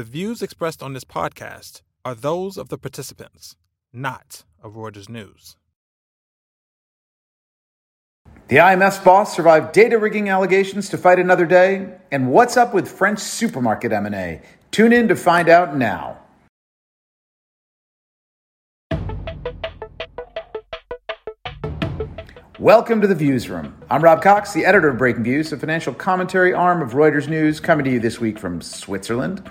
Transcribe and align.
The 0.00 0.04
views 0.04 0.40
expressed 0.40 0.82
on 0.82 0.94
this 0.94 1.04
podcast 1.04 1.82
are 2.06 2.14
those 2.14 2.56
of 2.56 2.70
the 2.70 2.78
participants, 2.78 3.54
not 3.92 4.44
of 4.62 4.72
Reuters 4.72 5.10
News. 5.10 5.56
The 8.48 8.56
IMF's 8.56 9.00
boss 9.00 9.36
survived 9.36 9.72
data 9.72 9.98
rigging 9.98 10.30
allegations 10.30 10.88
to 10.88 10.96
fight 10.96 11.18
another 11.18 11.44
day, 11.44 11.98
and 12.10 12.30
what's 12.30 12.56
up 12.56 12.72
with 12.72 12.90
French 12.90 13.18
supermarket 13.18 13.92
M&A? 13.92 14.40
Tune 14.70 14.94
in 14.94 15.06
to 15.08 15.14
find 15.14 15.50
out 15.50 15.76
now. 15.76 16.16
Welcome 22.58 23.02
to 23.02 23.06
the 23.06 23.14
Viewsroom. 23.14 23.74
I'm 23.90 24.02
Rob 24.02 24.22
Cox, 24.22 24.54
the 24.54 24.64
editor 24.64 24.88
of 24.88 24.98
Breakingviews, 24.98 25.50
the 25.50 25.58
financial 25.58 25.92
commentary 25.92 26.54
arm 26.54 26.80
of 26.80 26.92
Reuters 26.92 27.28
News, 27.28 27.60
coming 27.60 27.84
to 27.84 27.90
you 27.90 28.00
this 28.00 28.18
week 28.18 28.38
from 28.38 28.62
Switzerland. 28.62 29.46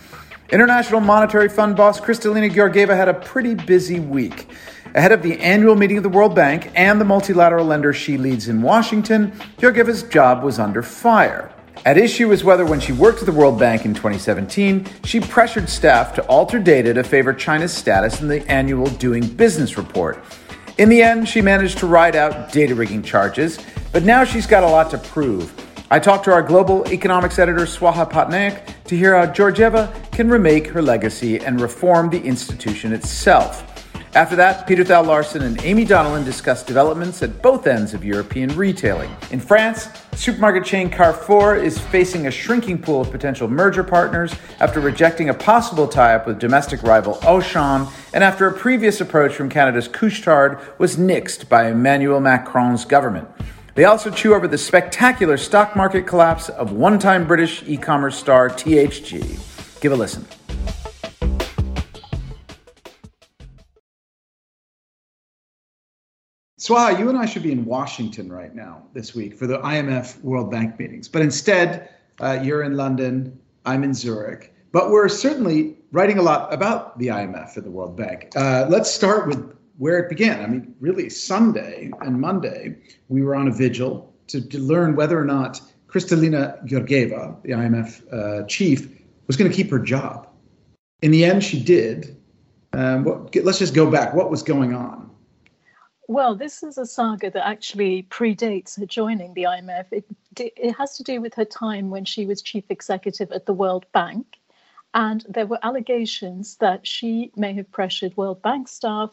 International 0.52 1.00
Monetary 1.00 1.48
Fund 1.48 1.76
boss 1.76 2.02
Kristalina 2.02 2.50
Georgieva 2.50 2.96
had 2.96 3.08
a 3.08 3.14
pretty 3.14 3.54
busy 3.54 4.00
week. 4.00 4.50
Ahead 4.96 5.12
of 5.12 5.22
the 5.22 5.40
annual 5.40 5.76
meeting 5.76 5.98
of 5.98 6.04
the 6.04 6.10
World 6.10 6.34
Bank 6.34 6.72
and 6.74 7.00
the 7.00 7.06
multilateral 7.06 7.66
lender 7.66 7.94
she 7.94 8.18
leads 8.18 8.48
in 8.48 8.64
Washington, 8.64 9.32
Georgieva's 9.60 10.02
job 10.02 10.42
was 10.42 10.58
under 10.58 10.82
fire. 10.82 11.52
At 11.86 12.00
issue 12.00 12.32
is 12.32 12.44
whether, 12.44 12.66
when 12.66 12.80
she 12.80 12.94
worked 12.94 13.20
at 13.20 13.28
the 13.28 13.32
World 13.32 13.60
Bank 13.60 13.86
in 13.86 13.94
2017, 13.94 14.88
she 15.04 15.20
pressured 15.20 15.70
staff 15.70 16.16
to 16.16 16.24
alter 16.24 16.58
data 16.58 16.96
to 16.96 17.04
favor 17.04 17.32
China's 17.32 17.72
status 17.72 18.20
in 18.20 18.28
the 18.28 18.42
annual 18.50 18.88
Doing 18.88 19.28
Business 19.28 19.78
report. 19.78 20.18
In 20.80 20.90
the 20.90 21.04
end, 21.04 21.30
she 21.30 21.42
managed 21.42 21.78
to 21.78 21.86
ride 21.86 22.16
out 22.16 22.52
data 22.52 22.74
rigging 22.74 23.04
charges, 23.04 23.60
but 23.92 24.04
now 24.04 24.24
she's 24.24 24.48
got 24.48 24.64
a 24.64 24.68
lot 24.68 24.90
to 24.92 24.98
prove. 24.98 25.54
I 25.92 25.98
talked 25.98 26.26
to 26.26 26.32
our 26.32 26.44
global 26.44 26.88
economics 26.90 27.40
editor, 27.40 27.62
Swaha 27.62 28.08
Pattanaik, 28.08 28.62
to 28.84 28.96
hear 28.96 29.18
how 29.18 29.26
Georgieva 29.26 29.92
can 30.12 30.30
remake 30.30 30.68
her 30.68 30.84
legacy 30.84 31.40
and 31.40 31.60
reform 31.60 32.12
the 32.12 32.22
institution 32.22 32.94
itself. 32.94 33.66
After 34.14 34.36
that, 34.36 34.68
Peter 34.68 34.84
Thal 34.84 35.04
Larsen 35.04 35.42
and 35.42 35.60
Aimee 35.64 35.88
Donnellan 35.88 36.26
discussed 36.26 36.68
developments 36.68 37.24
at 37.24 37.42
both 37.42 37.66
ends 37.66 37.96
of 37.96 38.06
European 38.06 38.56
retailing. 38.56 39.10
In 39.32 39.40
France, 39.40 39.90
supermarket 40.14 40.64
chain 40.64 40.92
Carrefour 40.92 41.56
is 41.56 41.80
facing 41.80 42.28
a 42.28 42.32
shrinking 42.32 42.80
pool 42.80 43.02
of 43.02 43.10
potential 43.10 43.48
merger 43.48 43.84
partners 43.84 44.32
after 44.60 44.80
rejecting 44.80 45.30
a 45.30 45.34
possible 45.34 45.88
tie 45.88 46.14
up 46.14 46.28
with 46.28 46.38
domestic 46.38 46.84
rival 46.84 47.16
Auchan 47.22 47.92
and 48.14 48.24
after 48.24 48.46
a 48.46 48.54
previous 48.54 49.02
approach 49.02 49.34
from 49.34 49.50
Canada's 49.50 49.88
Couche-Tard 49.88 50.60
was 50.78 50.98
nixed 50.98 51.50
by 51.50 51.68
Emmanuel 51.72 52.20
Macron's 52.20 52.86
government. 52.86 53.28
They 53.80 53.86
also 53.86 54.12
chew 54.12 54.34
over 54.34 54.46
the 54.46 54.58
spectacular 54.58 55.38
stock 55.38 55.74
market 55.74 56.06
collapse 56.06 56.50
of 56.50 56.74
one 56.74 57.00
time 57.00 57.26
British 57.26 57.64
e 57.66 57.78
commerce 57.78 58.18
star 58.18 58.50
THG. 58.50 59.80
Give 59.80 59.94
a 59.94 59.96
listen. 59.96 60.26
Swaha, 66.60 67.00
you 67.00 67.08
and 67.08 67.18
I 67.18 67.26
should 67.26 67.44
be 67.44 67.54
in 67.54 67.64
Washington 67.64 68.30
right 68.30 68.54
now 68.54 68.84
this 68.94 69.16
week 69.16 69.38
for 69.38 69.48
the 69.48 69.60
IMF 69.60 70.22
World 70.24 70.52
Bank 70.52 70.78
meetings, 70.78 71.08
but 71.08 71.22
instead, 71.22 71.88
uh, 72.20 72.38
you're 72.44 72.64
in 72.64 72.76
London, 72.76 73.40
I'm 73.66 73.86
in 73.86 73.94
Zurich. 73.94 74.54
But 74.74 74.92
we're 74.92 75.08
certainly 75.08 75.78
writing 75.94 76.18
a 76.18 76.22
lot 76.22 76.54
about 76.54 77.00
the 77.00 77.08
IMF 77.08 77.56
and 77.56 77.66
the 77.66 77.72
World 77.72 77.96
Bank. 77.96 78.34
Uh, 78.36 78.66
let's 78.70 78.92
start 78.92 79.30
with 79.30 79.56
where 79.80 79.98
it 79.98 80.10
began. 80.10 80.44
I 80.44 80.48
mean, 80.48 80.76
really, 80.80 81.10
Sunday 81.10 81.90
and 82.02 82.20
Monday, 82.20 82.76
we 83.08 83.24
were 83.24 83.34
on 83.34 83.48
a 83.48 83.52
vigil 83.52 84.14
to, 84.28 84.42
to 84.42 84.60
learn 84.60 84.96
whether 84.96 85.20
or 85.20 85.26
not 85.26 85.62
Kristalina 85.88 86.64
Georgieva, 86.68 87.42
the 87.44 87.52
IMF 87.52 88.14
uh, 88.14 88.46
chief, 88.46 88.90
was 89.26 89.38
going 89.38 89.50
to 89.50 89.56
keep 89.56 89.72
her 89.72 89.80
job. 89.80 90.28
In 91.02 91.12
the 91.12 91.24
end, 91.24 91.44
she 91.44 91.64
did. 91.64 92.18
Um, 92.74 93.06
what, 93.06 93.34
let's 93.36 93.58
just 93.58 93.74
go 93.74 93.90
back. 93.90 94.14
What 94.14 94.30
was 94.30 94.44
going 94.44 94.76
on? 94.76 95.10
Well, 96.10 96.36
this 96.36 96.62
is 96.62 96.78
a 96.78 96.86
saga 96.86 97.32
that 97.32 97.48
actually 97.48 98.04
predates 98.10 98.78
her 98.80 98.86
joining 98.86 99.34
the 99.34 99.44
IMF. 99.44 99.86
It, 99.92 100.06
it 100.38 100.74
has 100.74 100.98
to 100.98 101.04
do 101.04 101.22
with 101.22 101.36
her 101.36 101.46
time 101.46 101.90
when 101.90 102.04
she 102.04 102.26
was 102.26 102.42
chief 102.42 102.66
executive 102.70 103.32
at 103.32 103.46
the 103.46 103.54
World 103.54 103.86
Bank. 103.94 104.26
And 104.94 105.24
there 105.30 105.46
were 105.46 105.60
allegations 105.64 106.58
that 106.58 106.86
she 106.86 107.32
may 107.36 107.54
have 107.54 107.72
pressured 107.72 108.18
World 108.18 108.42
Bank 108.42 108.68
staff 108.68 109.12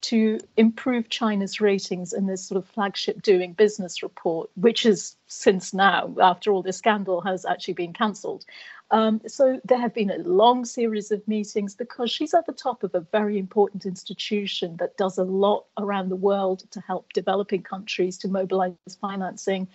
to 0.00 0.38
improve 0.56 1.08
China's 1.08 1.60
ratings 1.60 2.12
in 2.12 2.26
this 2.26 2.46
sort 2.46 2.58
of 2.58 2.68
flagship 2.68 3.20
doing 3.22 3.52
business 3.52 4.02
report, 4.02 4.50
which 4.54 4.86
is 4.86 5.16
since 5.26 5.74
now, 5.74 6.14
after 6.20 6.52
all 6.52 6.62
this 6.62 6.78
scandal, 6.78 7.20
has 7.20 7.44
actually 7.44 7.74
been 7.74 7.92
cancelled. 7.92 8.44
Um, 8.90 9.20
so 9.26 9.60
there 9.64 9.80
have 9.80 9.92
been 9.92 10.10
a 10.10 10.18
long 10.18 10.64
series 10.64 11.10
of 11.10 11.26
meetings 11.28 11.74
because 11.74 12.10
she's 12.10 12.32
at 12.32 12.46
the 12.46 12.52
top 12.52 12.84
of 12.84 12.94
a 12.94 13.00
very 13.00 13.38
important 13.38 13.84
institution 13.84 14.76
that 14.78 14.96
does 14.96 15.18
a 15.18 15.24
lot 15.24 15.66
around 15.76 16.08
the 16.08 16.16
world 16.16 16.62
to 16.70 16.80
help 16.80 17.12
developing 17.12 17.62
countries 17.62 18.16
to 18.18 18.28
mobilize 18.28 18.74
financing. 19.00 19.68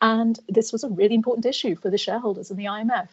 And 0.00 0.38
this 0.48 0.72
was 0.72 0.84
a 0.84 0.88
really 0.88 1.14
important 1.14 1.46
issue 1.46 1.74
for 1.74 1.90
the 1.90 1.98
shareholders 1.98 2.50
in 2.50 2.56
the 2.56 2.66
IMF. 2.66 3.08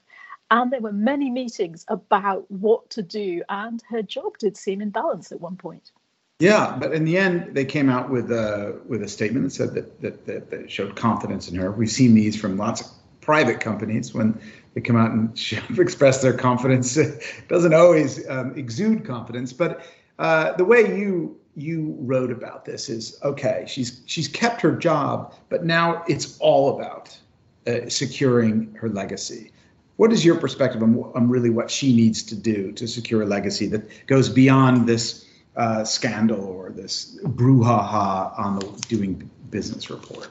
And 0.50 0.72
there 0.72 0.82
were 0.82 0.94
many 0.94 1.30
meetings 1.30 1.86
about 1.88 2.50
what 2.50 2.90
to 2.92 3.02
do, 3.02 3.44
and 3.50 3.84
her 3.90 4.02
job 4.02 4.38
did 4.38 4.56
seem 4.56 4.82
in 4.82 4.92
balance 4.92 5.32
at 5.32 5.42
one 5.42 5.58
point. 5.58 5.92
Yeah, 6.40 6.78
but 6.80 6.94
in 6.94 7.04
the 7.04 7.18
end, 7.18 7.56
they 7.56 7.66
came 7.66 7.90
out 7.90 8.12
with 8.12 8.32
a 8.32 8.80
with 8.86 9.02
a 9.02 9.08
statement 9.08 9.46
that 9.46 9.52
said 9.52 9.74
that 9.74 10.02
that, 10.02 10.26
that, 10.28 10.50
that 10.52 10.72
showed 10.72 10.96
confidence 10.96 11.50
in 11.50 11.56
her. 11.56 11.72
We've 11.72 11.90
seen 11.90 12.14
these 12.14 12.40
from 12.40 12.58
lots 12.58 12.82
of 12.82 12.88
private 13.22 13.60
companies 13.60 14.14
when 14.14 14.40
they 14.76 14.82
come 14.82 14.98
out 14.98 15.12
and 15.12 15.32
express 15.80 16.22
their 16.22 16.34
confidence. 16.34 16.96
It 16.98 17.48
doesn't 17.48 17.74
always 17.74 18.28
um, 18.30 18.56
exude 18.56 19.04
confidence, 19.04 19.52
but 19.52 19.84
uh, 20.20 20.54
the 20.54 20.66
way 20.66 20.96
you 20.96 21.40
you 21.56 21.96
wrote 22.02 22.32
about 22.32 22.66
this 22.66 22.88
is 22.88 23.18
okay. 23.24 23.66
She's 23.68 24.04
she's 24.06 24.28
kept 24.28 24.62
her 24.62 24.76
job, 24.76 25.34
but 25.50 25.66
now 25.66 26.04
it's 26.08 26.38
all 26.38 26.80
about 26.80 27.18
uh, 27.66 27.90
securing 27.90 28.76
her 28.76 28.90
legacy. 28.90 29.52
What 29.96 30.14
is 30.14 30.24
your 30.24 30.36
perspective 30.36 30.84
on, 30.84 31.12
on 31.16 31.30
really 31.30 31.50
what 31.50 31.72
she 31.72 31.96
needs 31.96 32.22
to 32.24 32.36
do 32.36 32.72
to 32.74 32.88
secure 32.88 33.24
a 33.24 33.26
legacy 33.26 33.66
that 33.70 34.06
goes 34.06 34.30
beyond 34.30 34.88
this 34.88 35.27
uh, 35.58 35.84
scandal 35.84 36.44
or 36.44 36.70
this 36.70 37.20
brouhaha 37.24 38.38
on 38.40 38.60
the 38.60 38.86
doing 38.88 39.30
business 39.50 39.90
report? 39.90 40.30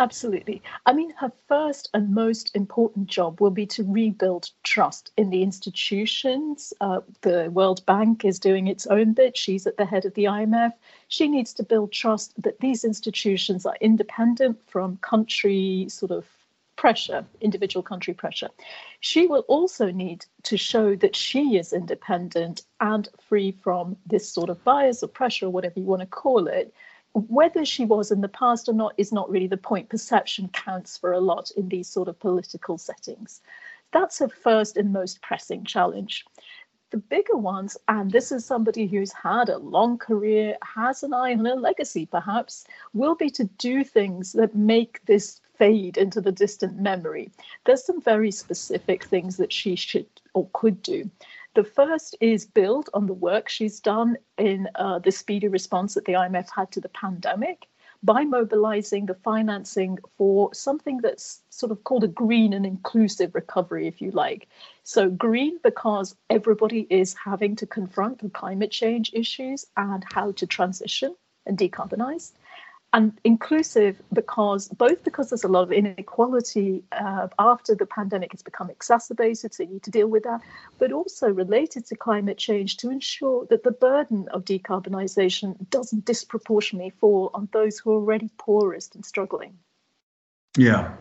Absolutely. 0.00 0.62
I 0.86 0.94
mean, 0.94 1.12
her 1.18 1.30
first 1.46 1.90
and 1.92 2.14
most 2.14 2.56
important 2.56 3.06
job 3.06 3.38
will 3.38 3.50
be 3.50 3.66
to 3.66 3.84
rebuild 3.84 4.48
trust 4.62 5.12
in 5.18 5.28
the 5.28 5.42
institutions. 5.42 6.72
Uh, 6.80 7.00
the 7.20 7.50
World 7.50 7.84
Bank 7.84 8.24
is 8.24 8.38
doing 8.38 8.66
its 8.66 8.86
own 8.86 9.12
bit. 9.12 9.36
She's 9.36 9.66
at 9.66 9.76
the 9.76 9.84
head 9.84 10.06
of 10.06 10.14
the 10.14 10.24
IMF. 10.24 10.72
She 11.08 11.28
needs 11.28 11.52
to 11.54 11.64
build 11.64 11.92
trust 11.92 12.32
that 12.42 12.60
these 12.60 12.82
institutions 12.82 13.66
are 13.66 13.76
independent 13.78 14.58
from 14.66 14.96
country 15.02 15.86
sort 15.90 16.12
of 16.12 16.26
pressure, 16.80 17.26
individual 17.42 17.82
country 17.82 18.14
pressure. 18.14 18.48
She 19.00 19.26
will 19.26 19.44
also 19.48 19.90
need 19.90 20.24
to 20.44 20.56
show 20.56 20.96
that 20.96 21.14
she 21.14 21.58
is 21.58 21.74
independent 21.74 22.62
and 22.80 23.06
free 23.28 23.52
from 23.52 23.98
this 24.06 24.32
sort 24.32 24.48
of 24.48 24.64
bias 24.64 25.02
or 25.02 25.08
pressure, 25.08 25.46
or 25.46 25.50
whatever 25.50 25.78
you 25.78 25.84
want 25.84 26.00
to 26.00 26.06
call 26.06 26.46
it 26.46 26.72
whether 27.12 27.64
she 27.64 27.84
was 27.84 28.12
in 28.12 28.20
the 28.20 28.28
past 28.28 28.68
or 28.68 28.72
not 28.72 28.94
is 28.96 29.12
not 29.12 29.28
really 29.28 29.48
the 29.48 29.56
point. 29.56 29.88
Perception 29.88 30.48
counts 30.48 30.96
for 30.96 31.12
a 31.12 31.18
lot 31.18 31.50
in 31.56 31.68
these 31.68 31.88
sort 31.88 32.06
of 32.06 32.18
political 32.20 32.78
settings. 32.78 33.40
That's 33.92 34.20
her 34.20 34.28
first 34.28 34.76
and 34.76 34.92
most 34.92 35.20
pressing 35.20 35.64
challenge. 35.64 36.24
The 36.90 36.98
bigger 36.98 37.36
ones, 37.36 37.76
and 37.86 38.10
this 38.10 38.32
is 38.32 38.44
somebody 38.44 38.88
who's 38.88 39.12
had 39.12 39.48
a 39.48 39.58
long 39.58 39.96
career, 39.96 40.56
has 40.62 41.04
an 41.04 41.14
eye 41.14 41.32
on 41.32 41.46
a 41.46 41.54
legacy 41.54 42.04
perhaps, 42.04 42.64
will 42.92 43.14
be 43.14 43.30
to 43.30 43.44
do 43.44 43.84
things 43.84 44.32
that 44.32 44.56
make 44.56 45.04
this 45.06 45.40
fade 45.54 45.96
into 45.96 46.20
the 46.20 46.32
distant 46.32 46.80
memory. 46.80 47.30
There's 47.64 47.84
some 47.84 48.00
very 48.00 48.32
specific 48.32 49.04
things 49.04 49.36
that 49.36 49.52
she 49.52 49.76
should 49.76 50.08
or 50.34 50.48
could 50.52 50.82
do. 50.82 51.08
The 51.54 51.62
first 51.62 52.16
is 52.20 52.46
build 52.46 52.90
on 52.92 53.06
the 53.06 53.14
work 53.14 53.48
she's 53.48 53.78
done 53.78 54.16
in 54.36 54.68
uh, 54.74 54.98
the 54.98 55.12
speedy 55.12 55.46
response 55.46 55.94
that 55.94 56.06
the 56.06 56.14
IMF 56.14 56.48
had 56.50 56.72
to 56.72 56.80
the 56.80 56.88
pandemic 56.88 57.66
by 58.02 58.24
mobilizing 58.24 59.06
the 59.06 59.14
financing 59.14 59.98
for 60.16 60.52
something 60.54 60.98
that's 60.98 61.42
sort 61.50 61.70
of 61.70 61.84
called 61.84 62.04
a 62.04 62.08
green 62.08 62.52
and 62.54 62.64
inclusive 62.64 63.34
recovery, 63.34 63.86
if 63.86 64.00
you 64.00 64.10
like. 64.10 64.48
So, 64.84 65.10
green 65.10 65.58
because 65.62 66.16
everybody 66.30 66.86
is 66.88 67.14
having 67.14 67.56
to 67.56 67.66
confront 67.66 68.20
the 68.20 68.30
climate 68.30 68.70
change 68.70 69.12
issues 69.12 69.66
and 69.76 70.04
how 70.12 70.32
to 70.32 70.46
transition 70.46 71.14
and 71.46 71.58
decarbonize 71.58 72.32
and 72.92 73.18
inclusive 73.24 74.00
because 74.12 74.68
both 74.68 75.04
because 75.04 75.30
there's 75.30 75.44
a 75.44 75.48
lot 75.48 75.62
of 75.62 75.72
inequality 75.72 76.82
uh, 76.92 77.28
after 77.38 77.74
the 77.74 77.86
pandemic 77.86 78.32
has 78.32 78.42
become 78.42 78.70
exacerbated, 78.70 79.54
so 79.54 79.62
you 79.62 79.68
need 79.70 79.82
to 79.84 79.90
deal 79.90 80.08
with 80.08 80.24
that, 80.24 80.40
but 80.78 80.92
also 80.92 81.28
related 81.28 81.86
to 81.86 81.96
climate 81.96 82.38
change 82.38 82.78
to 82.78 82.90
ensure 82.90 83.46
that 83.46 83.62
the 83.62 83.70
burden 83.70 84.28
of 84.32 84.44
decarbonisation 84.44 85.70
doesn't 85.70 86.04
disproportionately 86.04 86.90
fall 86.90 87.30
on 87.32 87.48
those 87.52 87.78
who 87.78 87.92
are 87.92 87.96
already 87.96 88.30
poorest 88.38 88.94
and 88.94 89.04
struggling. 89.04 89.54
Yeah. 90.56 90.94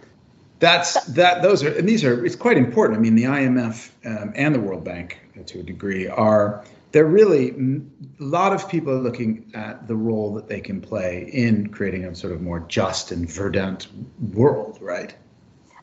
That's 0.60 1.02
that. 1.06 1.42
Those 1.42 1.64
are 1.64 1.70
and 1.70 1.88
these 1.88 2.04
are. 2.04 2.26
It's 2.26 2.36
quite 2.36 2.58
important. 2.58 3.00
I 3.00 3.02
mean, 3.02 3.16
the 3.16 3.24
IMF 3.24 3.90
um, 4.06 4.34
and 4.36 4.54
the 4.54 4.60
World 4.60 4.84
Bank, 4.84 5.18
to 5.46 5.60
a 5.62 5.64
degree, 5.64 6.08
are 6.08 6.66
they're 6.92 7.06
really 7.06 7.52
a 7.52 8.24
lot 8.24 8.54
of 8.54 8.68
people 8.70 8.94
are 8.94 9.02
looking 9.02 9.52
at 9.54 9.88
the 9.88 9.96
role 9.96 10.34
that 10.34 10.48
they 10.48 10.60
can 10.60 10.82
play 10.82 11.30
in 11.32 11.68
creating 11.68 12.06
a 12.06 12.16
sort 12.16 12.34
of 12.34 12.42
more 12.42 12.62
just 12.62 13.12
and 13.12 13.30
verdant 13.30 13.88
world, 14.34 14.80
right? 14.82 15.14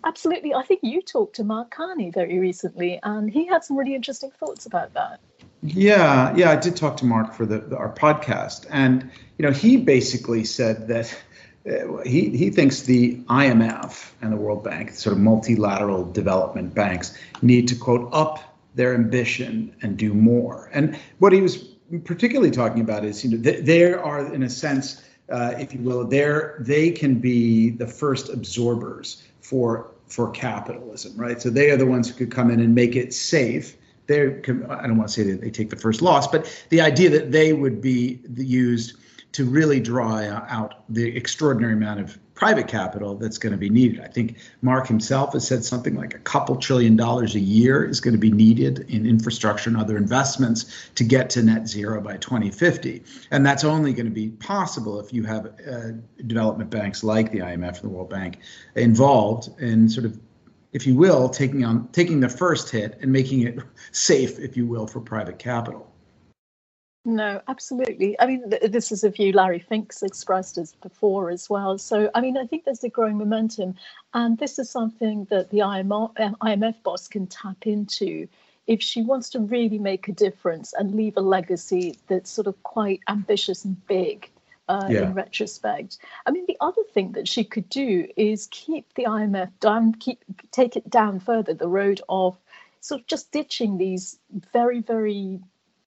Absolutely. 0.04 0.54
I 0.54 0.62
think 0.62 0.80
you 0.82 1.02
talked 1.02 1.36
to 1.36 1.44
Mark 1.44 1.72
Carney 1.72 2.10
very 2.10 2.38
recently, 2.38 3.00
and 3.02 3.28
he 3.28 3.46
had 3.46 3.64
some 3.64 3.76
really 3.76 3.94
interesting 3.94 4.30
thoughts 4.30 4.66
about 4.66 4.94
that. 4.94 5.20
Yeah, 5.62 6.34
yeah, 6.36 6.50
I 6.50 6.56
did 6.56 6.76
talk 6.76 6.98
to 6.98 7.04
Mark 7.04 7.34
for 7.34 7.44
the, 7.44 7.58
the 7.58 7.76
our 7.76 7.92
podcast, 7.92 8.66
and 8.70 9.10
you 9.36 9.44
know, 9.44 9.50
he 9.50 9.76
basically 9.76 10.44
said 10.44 10.88
that 10.88 11.18
uh, 11.68 12.02
he 12.04 12.28
he 12.36 12.50
thinks 12.50 12.82
the 12.82 13.16
IMF 13.22 14.12
and 14.22 14.32
the 14.32 14.36
World 14.36 14.62
Bank, 14.62 14.92
sort 14.94 15.16
of 15.16 15.20
multilateral 15.20 16.04
development 16.04 16.74
banks, 16.74 17.18
need 17.42 17.68
to 17.68 17.74
quote 17.74 18.08
up 18.12 18.55
their 18.76 18.94
ambition 18.94 19.74
and 19.82 19.96
do 19.96 20.14
more. 20.14 20.70
And 20.72 20.96
what 21.18 21.32
he 21.32 21.40
was 21.40 21.56
particularly 22.04 22.50
talking 22.50 22.82
about 22.82 23.04
is, 23.04 23.24
you 23.24 23.30
know, 23.30 23.38
they, 23.38 23.60
they 23.60 23.92
are 23.92 24.32
in 24.32 24.42
a 24.44 24.50
sense, 24.50 25.02
uh, 25.30 25.54
if 25.58 25.74
you 25.74 25.80
will, 25.80 26.06
they're 26.06 26.56
they 26.60 26.90
can 26.90 27.16
be 27.16 27.70
the 27.70 27.86
first 27.86 28.28
absorbers 28.28 29.24
for 29.40 29.90
for 30.06 30.30
capitalism, 30.30 31.16
right? 31.16 31.42
So 31.42 31.50
they 31.50 31.70
are 31.70 31.76
the 31.76 31.86
ones 31.86 32.08
who 32.08 32.14
could 32.14 32.30
come 32.30 32.50
in 32.50 32.60
and 32.60 32.74
make 32.74 32.94
it 32.94 33.12
safe. 33.12 33.76
They're, 34.06 34.40
I 34.70 34.86
don't 34.86 34.96
want 34.96 35.08
to 35.08 35.14
say 35.14 35.28
that 35.32 35.40
they 35.40 35.50
take 35.50 35.70
the 35.70 35.76
first 35.76 36.00
loss, 36.00 36.28
but 36.28 36.46
the 36.68 36.80
idea 36.80 37.10
that 37.10 37.32
they 37.32 37.52
would 37.52 37.80
be 37.80 38.20
used 38.36 38.98
to 39.32 39.44
really 39.44 39.80
draw 39.80 40.18
out 40.48 40.84
the 40.88 41.16
extraordinary 41.16 41.72
amount 41.72 42.00
of 42.00 42.18
private 42.36 42.68
capital 42.68 43.16
that's 43.16 43.38
going 43.38 43.52
to 43.52 43.58
be 43.58 43.70
needed. 43.70 44.00
I 44.00 44.08
think 44.08 44.36
Mark 44.60 44.86
himself 44.86 45.32
has 45.32 45.46
said 45.46 45.64
something 45.64 45.96
like 45.96 46.14
a 46.14 46.18
couple 46.18 46.54
trillion 46.56 46.94
dollars 46.94 47.34
a 47.34 47.40
year 47.40 47.84
is 47.84 47.98
going 47.98 48.12
to 48.12 48.20
be 48.20 48.30
needed 48.30 48.80
in 48.90 49.06
infrastructure 49.06 49.70
and 49.70 49.76
other 49.76 49.96
investments 49.96 50.90
to 50.96 51.02
get 51.02 51.30
to 51.30 51.42
net 51.42 51.66
zero 51.66 52.00
by 52.00 52.18
2050. 52.18 53.02
And 53.30 53.44
that's 53.44 53.64
only 53.64 53.94
going 53.94 54.06
to 54.06 54.12
be 54.12 54.28
possible 54.28 55.00
if 55.00 55.12
you 55.14 55.24
have 55.24 55.46
uh, 55.46 55.92
development 56.26 56.70
banks 56.70 57.02
like 57.02 57.32
the 57.32 57.38
IMF 57.38 57.80
and 57.80 57.84
the 57.84 57.88
World 57.88 58.10
Bank 58.10 58.38
involved 58.76 59.48
in 59.60 59.88
sort 59.88 60.06
of 60.06 60.20
if 60.72 60.86
you 60.86 60.94
will, 60.94 61.30
taking 61.30 61.64
on 61.64 61.88
taking 61.88 62.20
the 62.20 62.28
first 62.28 62.68
hit 62.68 62.98
and 63.00 63.10
making 63.10 63.40
it 63.40 63.58
safe, 63.92 64.38
if 64.38 64.58
you 64.58 64.66
will, 64.66 64.86
for 64.86 65.00
private 65.00 65.38
capital. 65.38 65.90
No, 67.06 67.40
absolutely. 67.46 68.18
I 68.18 68.26
mean, 68.26 68.50
th- 68.50 68.72
this 68.72 68.90
is 68.90 69.04
a 69.04 69.10
view 69.10 69.30
Larry 69.30 69.60
Fink's 69.60 70.02
expressed 70.02 70.58
as 70.58 70.72
before 70.72 71.30
as 71.30 71.48
well. 71.48 71.78
So, 71.78 72.10
I 72.16 72.20
mean, 72.20 72.36
I 72.36 72.46
think 72.46 72.64
there's 72.64 72.82
a 72.82 72.88
growing 72.88 73.16
momentum, 73.16 73.76
and 74.12 74.36
this 74.38 74.58
is 74.58 74.68
something 74.68 75.24
that 75.30 75.50
the 75.50 75.58
IMF, 75.58 76.16
IMF 76.16 76.82
boss 76.82 77.06
can 77.06 77.28
tap 77.28 77.64
into 77.64 78.26
if 78.66 78.82
she 78.82 79.02
wants 79.02 79.30
to 79.30 79.38
really 79.38 79.78
make 79.78 80.08
a 80.08 80.12
difference 80.12 80.72
and 80.72 80.96
leave 80.96 81.16
a 81.16 81.20
legacy 81.20 81.96
that's 82.08 82.28
sort 82.28 82.48
of 82.48 82.60
quite 82.64 83.00
ambitious 83.08 83.64
and 83.64 83.86
big. 83.86 84.28
Uh, 84.68 84.88
yeah. 84.90 85.02
in 85.02 85.14
retrospect. 85.14 85.98
I 86.26 86.32
mean, 86.32 86.44
the 86.48 86.56
other 86.60 86.82
thing 86.92 87.12
that 87.12 87.28
she 87.28 87.44
could 87.44 87.68
do 87.68 88.08
is 88.16 88.48
keep 88.50 88.92
the 88.94 89.04
IMF 89.04 89.52
down, 89.60 89.94
keep 89.94 90.24
take 90.50 90.74
it 90.74 90.90
down 90.90 91.20
further 91.20 91.54
the 91.54 91.68
road 91.68 92.00
of 92.08 92.36
sort 92.80 93.02
of 93.02 93.06
just 93.06 93.30
ditching 93.30 93.78
these 93.78 94.18
very, 94.52 94.80
very 94.80 95.38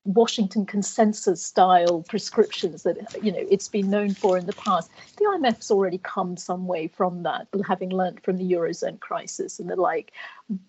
Washington 0.05 0.65
consensus 0.65 1.43
style 1.43 2.03
prescriptions 2.07 2.83
that 2.83 2.97
you 3.21 3.31
know 3.31 3.45
it's 3.49 3.67
been 3.67 3.89
known 3.89 4.13
for 4.13 4.37
in 4.37 4.45
the 4.45 4.53
past. 4.53 4.89
The 5.17 5.25
IMF's 5.25 5.71
already 5.71 5.99
come 5.99 6.37
some 6.37 6.67
way 6.67 6.87
from 6.87 7.23
that, 7.23 7.47
having 7.67 7.89
learned 7.89 8.23
from 8.23 8.37
the 8.37 8.51
eurozone 8.51 8.99
crisis 8.99 9.59
and 9.59 9.69
the 9.69 9.75
like. 9.75 10.13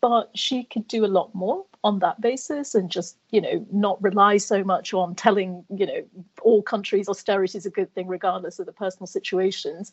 But 0.01 0.31
she 0.35 0.65
could 0.65 0.89
do 0.89 1.05
a 1.05 1.07
lot 1.07 1.35
more 1.35 1.65
on 1.83 2.01
that 2.01 2.21
basis 2.21 2.75
and 2.75 2.91
just 2.91 3.17
you 3.31 3.41
know 3.41 3.67
not 3.73 4.03
rely 4.03 4.37
so 4.37 4.65
much 4.65 4.93
on 4.93 5.15
telling 5.15 5.65
you 5.75 5.87
know 5.87 6.05
all 6.43 6.63
countries 6.63 7.09
austerity 7.09 7.57
is 7.57 7.67
a 7.67 7.71
good 7.71 7.93
thing 7.95 8.09
regardless 8.09 8.59
of 8.59 8.67
the 8.67 8.73
personal 8.73 9.07
situations. 9.07 9.93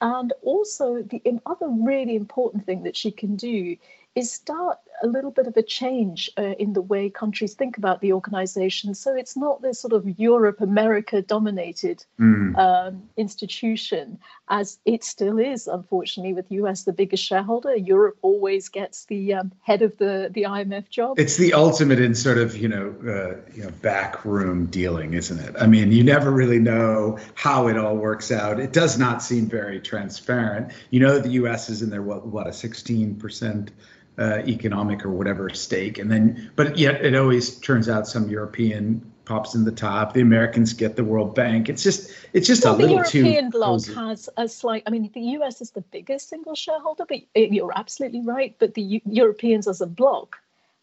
And 0.00 0.32
also 0.40 1.02
the 1.02 1.22
other 1.44 1.68
really 1.68 2.16
important 2.16 2.64
thing 2.64 2.84
that 2.84 2.96
she 2.96 3.10
can 3.10 3.36
do 3.36 3.76
is 4.14 4.32
start 4.32 4.78
a 5.02 5.06
little 5.06 5.30
bit 5.30 5.46
of 5.46 5.56
a 5.56 5.62
change 5.62 6.30
uh, 6.36 6.54
in 6.58 6.72
the 6.72 6.82
way 6.82 7.08
countries 7.08 7.54
think 7.54 7.78
about 7.78 8.00
the 8.00 8.12
organization. 8.12 8.94
So 8.94 9.14
it's 9.14 9.36
not 9.36 9.62
this 9.62 9.80
sort 9.80 9.92
of 9.92 10.18
Europe, 10.18 10.60
America 10.60 11.22
dominated 11.22 12.04
mm. 12.20 12.56
um, 12.58 13.08
institution 13.16 14.18
as 14.48 14.78
it 14.84 15.04
still 15.04 15.38
is, 15.38 15.68
unfortunately, 15.68 16.34
with 16.34 16.50
US 16.50 16.82
the 16.82 16.92
biggest 16.92 17.24
shareholder. 17.24 17.74
Europe 17.76 18.18
always 18.20 18.68
gets 18.68 19.06
the 19.06 19.34
um, 19.34 19.52
head 19.62 19.80
of 19.80 19.96
the, 19.98 20.30
the 20.34 20.42
IMF 20.42 20.88
job. 20.90 21.18
It's 21.18 21.36
the 21.36 21.54
ultimate 21.54 22.00
in 22.00 22.14
sort 22.14 22.38
of, 22.38 22.56
you 22.56 22.68
know, 22.68 22.94
uh, 23.02 23.52
you 23.54 23.62
know, 23.62 23.70
backroom 23.80 24.66
dealing, 24.66 25.14
isn't 25.14 25.38
it? 25.38 25.54
I 25.58 25.66
mean, 25.66 25.92
you 25.92 26.04
never 26.04 26.30
really 26.30 26.58
know 26.58 27.18
how 27.34 27.68
it 27.68 27.78
all 27.78 27.96
works 27.96 28.30
out. 28.30 28.60
It 28.60 28.72
does 28.72 28.98
not 28.98 29.22
seem 29.22 29.46
very 29.46 29.80
transparent. 29.80 30.72
You 30.90 31.00
know 31.00 31.14
that 31.14 31.22
the 31.22 31.30
US 31.30 31.70
is 31.70 31.80
in 31.80 31.90
there, 31.90 32.02
what, 32.02 32.26
what 32.26 32.46
a 32.46 32.50
16% 32.50 33.70
uh, 34.18 34.42
economic 34.46 35.04
or 35.04 35.10
whatever 35.10 35.48
stake, 35.50 35.98
and 35.98 36.10
then 36.10 36.50
but 36.56 36.76
yet 36.76 37.04
it 37.04 37.14
always 37.14 37.58
turns 37.60 37.88
out 37.88 38.06
some 38.06 38.28
European 38.28 39.10
pops 39.24 39.54
in 39.54 39.64
the 39.64 39.72
top. 39.72 40.12
The 40.12 40.20
Americans 40.20 40.72
get 40.72 40.96
the 40.96 41.04
World 41.04 41.34
Bank. 41.34 41.68
It's 41.68 41.82
just 41.82 42.10
it's 42.32 42.46
just 42.46 42.64
well, 42.64 42.74
a 42.74 42.76
little 42.76 43.04
too. 43.04 43.22
The 43.22 43.28
European 43.28 43.50
bloc 43.50 43.86
has 43.94 44.28
a 44.36 44.48
slight. 44.48 44.82
I 44.86 44.90
mean, 44.90 45.08
the 45.14 45.20
US 45.38 45.60
is 45.60 45.70
the 45.70 45.82
biggest 45.82 46.28
single 46.28 46.54
shareholder, 46.54 47.04
but 47.06 47.18
you're 47.34 47.72
absolutely 47.74 48.22
right. 48.22 48.56
But 48.58 48.74
the 48.74 48.82
U- 48.82 49.00
Europeans 49.06 49.68
as 49.68 49.80
a 49.80 49.86
bloc 49.86 50.36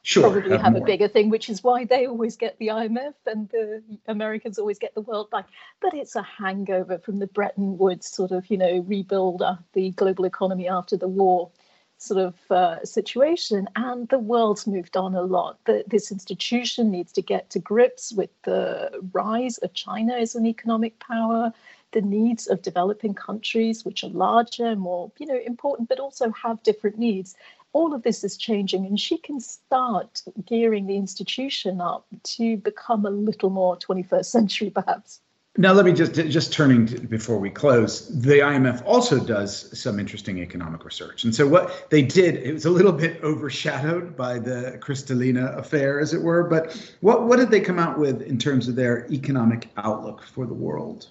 sure, 0.08 0.24
probably 0.24 0.52
have, 0.52 0.62
have 0.62 0.76
a 0.76 0.82
bigger 0.82 1.10
thing, 1.10 1.30
which 1.30 1.50
is 1.50 1.62
why 1.62 1.84
they 1.84 2.08
always 2.08 2.38
get 2.38 2.58
the 2.58 2.68
IMF 2.68 3.14
and 3.26 3.50
the 3.50 3.84
Americans 4.08 4.58
always 4.58 4.80
get 4.80 4.96
the 4.96 5.02
World 5.02 5.30
Bank. 5.30 5.46
But 5.82 5.94
it's 5.94 6.16
a 6.16 6.24
hangover 6.24 6.98
from 7.00 7.20
the 7.20 7.28
Bretton 7.28 7.78
Woods 7.78 8.10
sort 8.10 8.32
of, 8.32 8.50
you 8.50 8.58
know, 8.58 8.80
rebuild 8.88 9.44
the 9.74 9.92
global 9.92 10.26
economy 10.26 10.70
after 10.70 10.96
the 10.96 11.10
war 11.10 11.52
sort 11.98 12.20
of 12.20 12.52
uh, 12.52 12.84
situation. 12.84 13.68
And 13.76 14.08
the 14.10 14.20
world's 14.20 14.68
moved 14.68 14.96
on 14.96 15.16
a 15.16 15.22
lot. 15.22 15.58
The, 15.66 15.84
this 15.88 16.12
institution 16.12 16.92
needs 16.92 17.12
to 17.14 17.22
get 17.22 17.50
to 17.52 17.60
grips 17.60 18.14
with 18.14 18.30
the 18.44 18.92
rise 19.14 19.58
of 19.60 19.74
China 19.74 20.14
as 20.14 20.36
an 20.36 20.46
economic 20.46 21.00
power, 21.00 21.52
the 21.92 22.02
needs 22.02 22.48
of 22.48 22.62
developing 22.62 23.14
countries, 23.14 23.86
which 23.86 24.04
are 24.04 24.10
larger, 24.10 24.76
more 24.76 25.12
you 25.18 25.26
know 25.26 25.40
important, 25.46 25.90
but 25.90 26.00
also 26.00 26.32
have 26.32 26.64
different 26.64 26.98
needs. 26.98 27.36
All 27.74 27.94
of 27.94 28.04
this 28.04 28.24
is 28.24 28.38
changing, 28.38 28.86
and 28.86 29.00
she 29.00 29.18
can 29.18 29.40
start 29.40 30.24
gearing 30.46 30.88
the 30.88 30.98
institution 30.98 31.82
up 31.82 32.06
to 32.24 32.58
become 32.58 33.06
a 33.06 33.10
little 33.10 33.50
more 33.50 33.78
21st 33.78 34.26
century, 34.26 34.70
perhaps. 34.70 35.22
Now, 35.60 35.74
let 35.74 35.86
me 35.86 35.92
just 35.92 36.14
just 36.14 36.54
turning 36.54 36.86
to, 36.86 37.00
before 37.00 37.40
we 37.40 37.50
close. 37.50 38.08
The 38.10 38.40
IMF 38.40 38.84
also 38.86 39.20
does 39.20 39.76
some 39.78 40.00
interesting 40.00 40.38
economic 40.38 40.86
research, 40.86 41.24
and 41.24 41.34
so 41.34 41.48
what 41.48 41.90
they 41.90 42.04
did 42.04 42.36
it 42.36 42.54
was 42.54 42.66
a 42.66 42.70
little 42.70 42.92
bit 42.92 43.20
overshadowed 43.24 44.16
by 44.16 44.38
the 44.38 44.78
Kristalina 44.80 45.58
affair, 45.58 46.00
as 46.00 46.14
it 46.14 46.22
were. 46.22 46.44
But 46.44 46.78
what 47.02 47.24
what 47.24 47.38
did 47.38 47.50
they 47.50 47.60
come 47.60 47.80
out 47.80 47.98
with 47.98 48.22
in 48.22 48.38
terms 48.38 48.68
of 48.68 48.76
their 48.76 49.12
economic 49.12 49.70
outlook 49.78 50.24
for 50.24 50.46
the 50.46 50.54
world? 50.54 51.08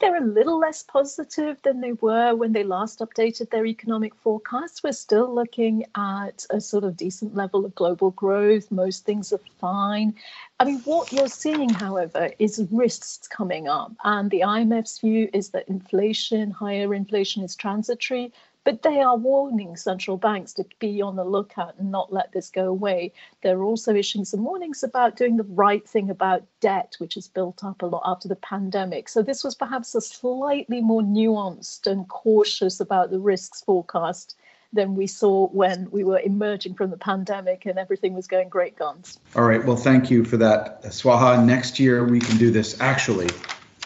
They're 0.00 0.16
a 0.16 0.26
little 0.26 0.58
less 0.58 0.82
positive 0.82 1.58
than 1.62 1.80
they 1.80 1.92
were 1.92 2.34
when 2.34 2.52
they 2.52 2.64
last 2.64 3.00
updated 3.00 3.50
their 3.50 3.66
economic 3.66 4.14
forecasts. 4.14 4.82
We're 4.82 4.92
still 4.92 5.32
looking 5.32 5.84
at 5.94 6.46
a 6.50 6.60
sort 6.60 6.84
of 6.84 6.96
decent 6.96 7.34
level 7.34 7.64
of 7.64 7.74
global 7.74 8.10
growth. 8.12 8.70
Most 8.70 9.04
things 9.04 9.32
are 9.32 9.40
fine. 9.60 10.14
I 10.58 10.64
mean, 10.64 10.80
what 10.80 11.12
you're 11.12 11.28
seeing, 11.28 11.68
however, 11.68 12.30
is 12.38 12.66
risks 12.70 13.28
coming 13.28 13.68
up. 13.68 13.92
And 14.02 14.30
the 14.30 14.40
IMF's 14.40 14.98
view 14.98 15.28
is 15.32 15.50
that 15.50 15.68
inflation, 15.68 16.50
higher 16.50 16.94
inflation, 16.94 17.44
is 17.44 17.54
transitory. 17.54 18.32
But 18.62 18.82
they 18.82 19.00
are 19.00 19.16
warning 19.16 19.76
central 19.76 20.18
banks 20.18 20.52
to 20.54 20.66
be 20.78 21.00
on 21.00 21.16
the 21.16 21.24
lookout 21.24 21.78
and 21.78 21.90
not 21.90 22.12
let 22.12 22.32
this 22.32 22.50
go 22.50 22.66
away. 22.66 23.12
They're 23.42 23.62
also 23.62 23.94
issuing 23.94 24.26
some 24.26 24.44
warnings 24.44 24.82
about 24.82 25.16
doing 25.16 25.38
the 25.38 25.44
right 25.44 25.86
thing 25.88 26.10
about 26.10 26.44
debt, 26.60 26.94
which 26.98 27.14
has 27.14 27.26
built 27.26 27.64
up 27.64 27.80
a 27.80 27.86
lot 27.86 28.02
after 28.04 28.28
the 28.28 28.36
pandemic. 28.36 29.08
So 29.08 29.22
this 29.22 29.42
was 29.42 29.54
perhaps 29.54 29.94
a 29.94 30.00
slightly 30.00 30.82
more 30.82 31.00
nuanced 31.00 31.86
and 31.86 32.06
cautious 32.08 32.80
about 32.80 33.10
the 33.10 33.18
risks 33.18 33.62
forecast 33.62 34.36
than 34.72 34.94
we 34.94 35.06
saw 35.06 35.48
when 35.48 35.90
we 35.90 36.04
were 36.04 36.20
emerging 36.20 36.74
from 36.74 36.90
the 36.90 36.96
pandemic 36.98 37.64
and 37.66 37.78
everything 37.78 38.12
was 38.12 38.26
going 38.26 38.48
great 38.48 38.76
guns. 38.76 39.18
All 39.34 39.44
right. 39.44 39.64
Well, 39.64 39.76
thank 39.76 40.10
you 40.10 40.24
for 40.24 40.36
that, 40.36 40.82
Swaha. 40.84 41.42
Next 41.44 41.80
year 41.80 42.04
we 42.04 42.20
can 42.20 42.36
do 42.36 42.50
this 42.50 42.78
actually 42.80 43.30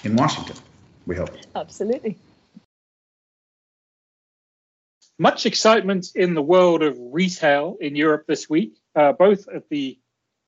in 0.02 0.16
Washington. 0.16 0.56
We 1.06 1.16
hope. 1.16 1.30
Absolutely 1.54 2.18
much 5.18 5.46
excitement 5.46 6.08
in 6.14 6.34
the 6.34 6.42
world 6.42 6.82
of 6.82 6.96
retail 6.98 7.76
in 7.80 7.96
Europe 7.96 8.26
this 8.26 8.48
week, 8.48 8.76
uh, 8.96 9.12
both 9.12 9.48
at 9.48 9.68
the 9.68 9.98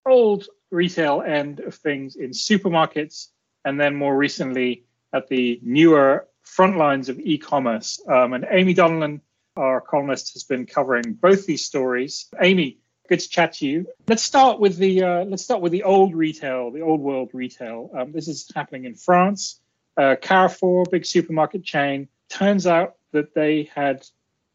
old 0.07 0.47
retail 0.71 1.23
end 1.23 1.61
of 1.61 1.75
things 1.75 2.17
in 2.17 2.31
supermarkets, 2.31 3.29
and 3.65 3.81
then 3.81 3.95
more 3.95 4.17
recently 4.17 4.85
at 5.13 5.29
the 5.29 5.61
newer 5.63 6.27
front 6.43 6.77
lines 6.77 7.09
of 7.09 7.19
e-commerce. 7.19 8.01
Um, 8.09 8.33
and 8.33 8.45
Aimee 8.51 8.75
Donnellan 8.75 9.21
our 9.57 9.81
columnist, 9.81 10.35
has 10.35 10.45
been 10.45 10.67
covering 10.67 11.15
both 11.15 11.47
these 11.47 11.65
stories. 11.65 12.27
Aimee, 12.41 12.79
good 13.09 13.21
to 13.21 13.29
chat 13.29 13.55
to 13.55 13.67
you. 13.67 13.87
Let's 14.07 14.23
start 14.23 14.61
with 14.61 14.77
the 14.77 15.03
uh, 15.03 15.25
let's 15.25 15.43
start 15.43 15.61
with 15.61 15.73
the 15.73 15.83
old 15.83 16.15
retail, 16.15 16.71
the 16.71 16.83
old 16.83 17.01
world 17.01 17.31
retail. 17.33 17.91
Um, 17.97 18.13
this 18.13 18.29
is 18.29 18.51
happening 18.55 18.85
in 18.85 18.95
France. 18.95 19.61
Uh, 19.97 20.17
Carrefour, 20.21 20.85
big 20.91 21.07
supermarket 21.07 21.65
chain, 21.65 22.09
turns 22.29 22.67
out 22.67 22.97
that 23.13 23.35
they 23.35 23.71
had 23.75 24.07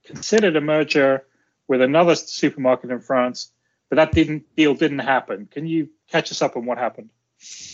considered 0.05 0.55
a 0.55 0.61
merger 0.61 1.23
with 1.67 1.81
another 1.81 2.15
supermarket 2.15 2.91
in 2.91 2.99
France, 2.99 3.51
but 3.89 3.95
that 3.95 4.11
didn't 4.11 4.43
deal 4.55 4.73
didn't 4.73 4.99
happen. 4.99 5.47
Can 5.51 5.65
you 5.65 5.89
catch 6.09 6.31
us 6.31 6.41
up 6.41 6.57
on 6.57 6.65
what 6.65 6.77
happened? 6.77 7.09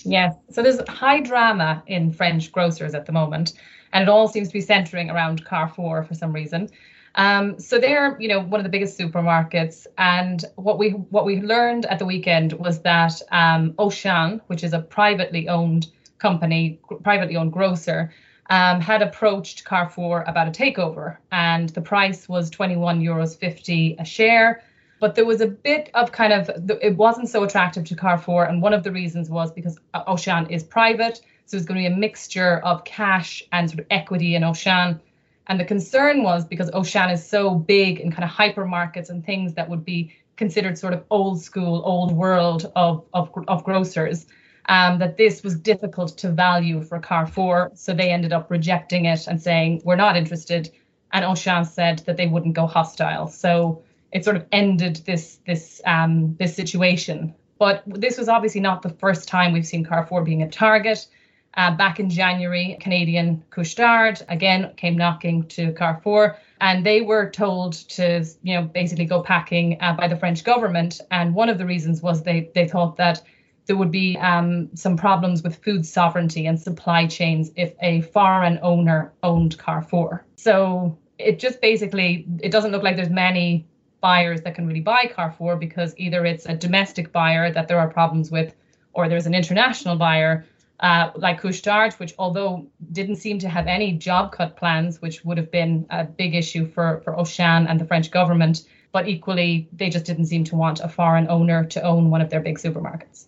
Yes. 0.06 0.34
So 0.52 0.62
there's 0.64 0.80
high 0.88 1.20
drama 1.20 1.84
in 1.88 2.12
French 2.12 2.52
grocers 2.52 2.94
at 2.94 3.06
the 3.06 3.12
moment, 3.12 3.54
and 3.92 4.04
it 4.04 4.10
all 4.10 4.28
seems 4.28 4.48
to 4.48 4.54
be 4.54 4.62
centering 4.62 5.10
around 5.10 5.46
Carrefour 5.46 6.04
for 6.04 6.14
some 6.14 6.32
reason. 6.32 6.70
Um, 7.16 7.60
so 7.60 7.80
they're, 7.80 8.16
you 8.20 8.28
know, 8.28 8.40
one 8.40 8.60
of 8.60 8.64
the 8.64 8.70
biggest 8.70 8.98
supermarkets, 8.98 9.88
and 9.98 10.46
what 10.56 10.78
we 10.78 10.92
what 10.92 11.26
we 11.26 11.42
learned 11.42 11.86
at 11.88 12.00
the 12.00 12.06
weekend 12.06 12.54
was 12.54 12.82
that 12.84 13.20
um, 13.32 13.74
Auchan, 13.74 14.40
which 14.48 14.64
is 14.64 14.74
a 14.74 14.80
privately 14.80 15.50
owned 15.50 15.88
company, 16.20 16.80
privately 17.04 17.36
owned 17.36 17.52
grocer, 17.52 18.14
um, 18.50 18.82
had 18.82 19.02
approached 19.02 19.66
Carrefour 19.66 20.24
about 20.28 20.48
a 20.48 20.52
takeover, 20.52 21.18
and 21.32 21.70
the 21.70 21.82
price 21.82 22.30
was 22.30 22.50
21 22.50 23.02
euros 23.02 23.38
50 23.38 23.98
a 24.00 24.06
share. 24.06 24.64
But 25.00 25.16
there 25.16 25.26
was 25.26 25.42
a 25.42 25.48
bit 25.48 25.92
of 25.94 26.12
kind 26.12 26.34
of, 26.34 26.50
it 26.82 26.98
wasn't 26.98 27.30
so 27.30 27.44
attractive 27.44 27.86
to 27.86 27.96
Carrefour. 27.96 28.46
And 28.46 28.62
one 28.64 28.74
of 28.74 28.84
the 28.84 28.92
reasons 28.92 29.30
was 29.30 29.52
because 29.52 29.78
Auchan 29.94 30.50
is 30.50 30.64
private. 30.64 31.22
So 31.46 31.56
it's 31.56 31.68
going 31.68 31.82
to 31.82 31.88
be 31.88 31.94
a 31.94 31.98
mixture 31.98 32.60
of 32.60 32.84
cash 32.84 33.44
and 33.52 33.70
sort 33.70 33.80
of 33.80 33.86
equity 33.92 34.36
in 34.36 34.42
Auchan. 34.42 35.00
And 35.48 35.60
the 35.60 35.66
concern 35.66 36.24
was 36.24 36.46
because 36.46 36.72
Auchan 36.72 37.14
is 37.14 37.26
so 37.26 37.54
big 37.54 38.00
in 38.00 38.12
kind 38.12 38.24
of 38.24 38.30
hypermarkets 38.32 39.10
and 39.10 39.24
things 39.24 39.54
that 39.54 39.70
would 39.70 39.86
be 39.86 40.14
considered 40.36 40.78
sort 40.78 40.94
of 40.94 41.04
old 41.10 41.42
school, 41.42 41.82
old 41.86 42.12
world 42.12 42.72
of, 42.76 43.06
of, 43.14 43.32
of 43.48 43.64
grocers, 43.64 44.26
um, 44.68 45.00
that 45.00 45.18
this 45.18 45.44
was 45.44 45.56
difficult 45.56 46.18
to 46.18 46.32
value 46.32 46.82
for 46.82 47.00
Carrefour. 47.00 47.72
So 47.76 47.94
they 47.94 48.12
ended 48.12 48.34
up 48.34 48.52
rejecting 48.52 49.06
it 49.06 49.28
and 49.28 49.42
saying, 49.42 49.82
we're 49.86 49.96
not 49.96 50.18
interested. 50.18 50.72
And 51.14 51.24
Auchan 51.24 51.66
said 51.66 52.00
that 52.00 52.18
they 52.18 52.28
wouldn't 52.28 52.56
go 52.56 52.68
hostile. 52.68 53.28
So 53.28 53.84
it 54.12 54.24
sort 54.24 54.36
of 54.36 54.46
ended 54.52 54.98
this 55.06 55.40
this 55.46 55.82
um, 55.86 56.36
this 56.38 56.56
situation. 56.56 57.34
But 57.60 57.84
this 57.86 58.18
was 58.18 58.30
obviously 58.30 58.62
not 58.62 58.82
the 58.82 58.90
first 58.90 59.28
time 59.28 59.52
we've 59.52 59.66
seen 59.66 59.86
Carrefour 59.86 60.24
being 60.24 60.44
a 60.44 60.50
target. 60.50 61.08
Uh, 61.56 61.76
back 61.76 62.00
in 62.00 62.08
January, 62.08 62.78
Canadian 62.80 63.44
Couche-Tard 63.50 64.22
again 64.30 64.74
came 64.76 64.96
knocking 64.96 65.42
to 65.48 65.74
Carrefour, 65.74 66.38
and 66.62 66.86
they 66.86 67.02
were 67.02 67.32
told 67.32 67.74
to, 67.74 68.24
you 68.44 68.54
know, 68.54 68.62
basically 68.62 69.06
go 69.06 69.24
packing 69.24 69.78
uh, 69.82 69.94
by 69.94 70.08
the 70.08 70.16
French 70.16 70.44
government. 70.44 71.02
And 71.10 71.34
one 71.34 71.50
of 71.50 71.58
the 71.58 71.66
reasons 71.66 72.02
was 72.04 72.22
they 72.22 72.52
they 72.54 72.68
thought 72.68 72.98
that 72.98 73.24
there 73.68 73.76
would 73.76 73.92
be 73.92 74.18
um, 74.18 74.70
some 74.76 74.98
problems 74.98 75.44
with 75.44 75.64
food 75.64 75.86
sovereignty 75.86 76.48
and 76.48 76.60
supply 76.60 77.06
chains 77.06 77.52
if 77.56 77.74
a 77.82 78.02
foreign 78.02 78.60
owner 78.62 79.14
owned 79.24 79.58
Carrefour. 79.58 80.26
So 80.38 80.98
it 81.20 81.38
just 81.40 81.62
basically 81.62 82.26
it 82.40 82.52
doesn't 82.52 82.72
look 82.72 82.84
like 82.84 82.96
there's 82.96 83.10
many 83.10 83.68
buyers 84.00 84.42
that 84.42 84.56
can 84.56 84.68
really 84.68 84.80
buy 84.80 85.12
Carrefour 85.14 85.58
because 85.58 85.94
either 85.98 86.26
it's 86.26 86.46
a 86.46 86.56
domestic 86.56 87.12
buyer 87.12 87.52
that 87.52 87.68
there 87.68 87.80
are 87.80 87.90
problems 87.90 88.32
with, 88.32 88.56
or 88.94 89.10
there's 89.10 89.26
an 89.26 89.36
international 89.36 89.96
buyer 89.96 90.46
uh, 90.80 91.10
like 91.16 91.42
Couche-Tard, 91.42 91.94
which 91.94 92.14
although 92.20 92.68
didn't 92.92 93.16
seem 93.16 93.40
to 93.40 93.50
have 93.50 93.68
any 93.68 93.94
job 93.94 94.32
cut 94.32 94.56
plans, 94.56 95.02
which 95.02 95.26
would 95.26 95.38
have 95.38 95.52
been 95.52 95.88
a 95.90 96.04
big 96.04 96.36
issue 96.36 96.68
for, 96.68 97.02
for 97.04 97.16
Auchan 97.16 97.68
and 97.68 97.82
the 97.82 97.86
French 97.86 98.12
government, 98.12 98.66
but 98.92 99.08
equally 99.08 99.68
they 99.74 99.90
just 99.90 100.06
didn't 100.06 100.28
seem 100.28 100.44
to 100.46 100.56
want 100.56 100.80
a 100.80 100.88
foreign 100.88 101.28
owner 101.30 101.66
to 101.66 101.82
own 101.82 102.12
one 102.12 102.22
of 102.22 102.30
their 102.30 102.40
big 102.40 102.60
supermarkets. 102.60 103.26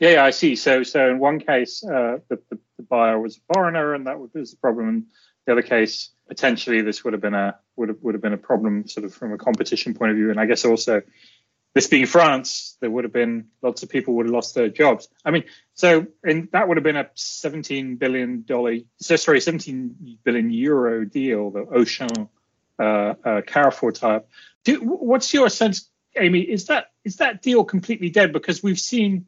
Yeah, 0.00 0.10
yeah 0.10 0.24
I 0.24 0.30
see. 0.30 0.56
So, 0.56 0.82
so 0.82 1.10
in 1.10 1.18
one 1.18 1.40
case, 1.40 1.84
uh, 1.84 2.18
the, 2.28 2.40
the, 2.50 2.58
the, 2.76 2.82
buyer 2.82 3.18
was 3.18 3.36
a 3.36 3.54
foreigner, 3.54 3.94
and 3.94 4.06
that 4.06 4.18
was 4.18 4.32
the 4.32 4.56
problem. 4.56 4.88
In 4.88 5.06
the 5.46 5.52
other 5.52 5.62
case, 5.62 6.10
potentially 6.28 6.82
this 6.82 7.04
would 7.04 7.12
have 7.12 7.22
been 7.22 7.34
a 7.34 7.58
would 7.76 7.88
have 7.88 7.98
would 8.02 8.14
have 8.14 8.22
been 8.22 8.32
a 8.32 8.38
problem 8.38 8.86
sort 8.86 9.04
of 9.04 9.14
from 9.14 9.32
a 9.32 9.38
competition 9.38 9.94
point 9.94 10.10
of 10.10 10.16
view 10.16 10.30
and 10.30 10.40
i 10.40 10.46
guess 10.46 10.64
also 10.64 11.02
this 11.74 11.86
being 11.86 12.06
france 12.06 12.76
there 12.80 12.90
would 12.90 13.04
have 13.04 13.12
been 13.12 13.46
lots 13.62 13.82
of 13.82 13.88
people 13.88 14.14
would 14.14 14.26
have 14.26 14.34
lost 14.34 14.54
their 14.54 14.68
jobs 14.68 15.08
i 15.24 15.30
mean 15.30 15.44
so 15.74 16.06
and 16.22 16.48
that 16.52 16.68
would 16.68 16.76
have 16.76 16.84
been 16.84 16.96
a 16.96 17.08
17 17.14 17.96
billion 17.96 18.42
dollar 18.42 18.76
so 19.00 19.16
sorry 19.16 19.40
17 19.40 20.18
billion 20.24 20.50
euro 20.50 21.04
deal 21.04 21.50
the 21.50 21.60
Auchan 21.60 22.28
uh, 22.78 22.82
uh, 23.24 23.42
carrefour 23.42 23.92
type 23.92 24.28
Do, 24.64 24.80
what's 24.80 25.32
your 25.34 25.48
sense 25.48 25.90
aimee 26.16 26.40
is 26.40 26.66
that 26.66 26.86
is 27.04 27.16
that 27.16 27.42
deal 27.42 27.64
completely 27.64 28.08
dead 28.08 28.32
because 28.32 28.62
we've 28.62 28.78
seen 28.78 29.26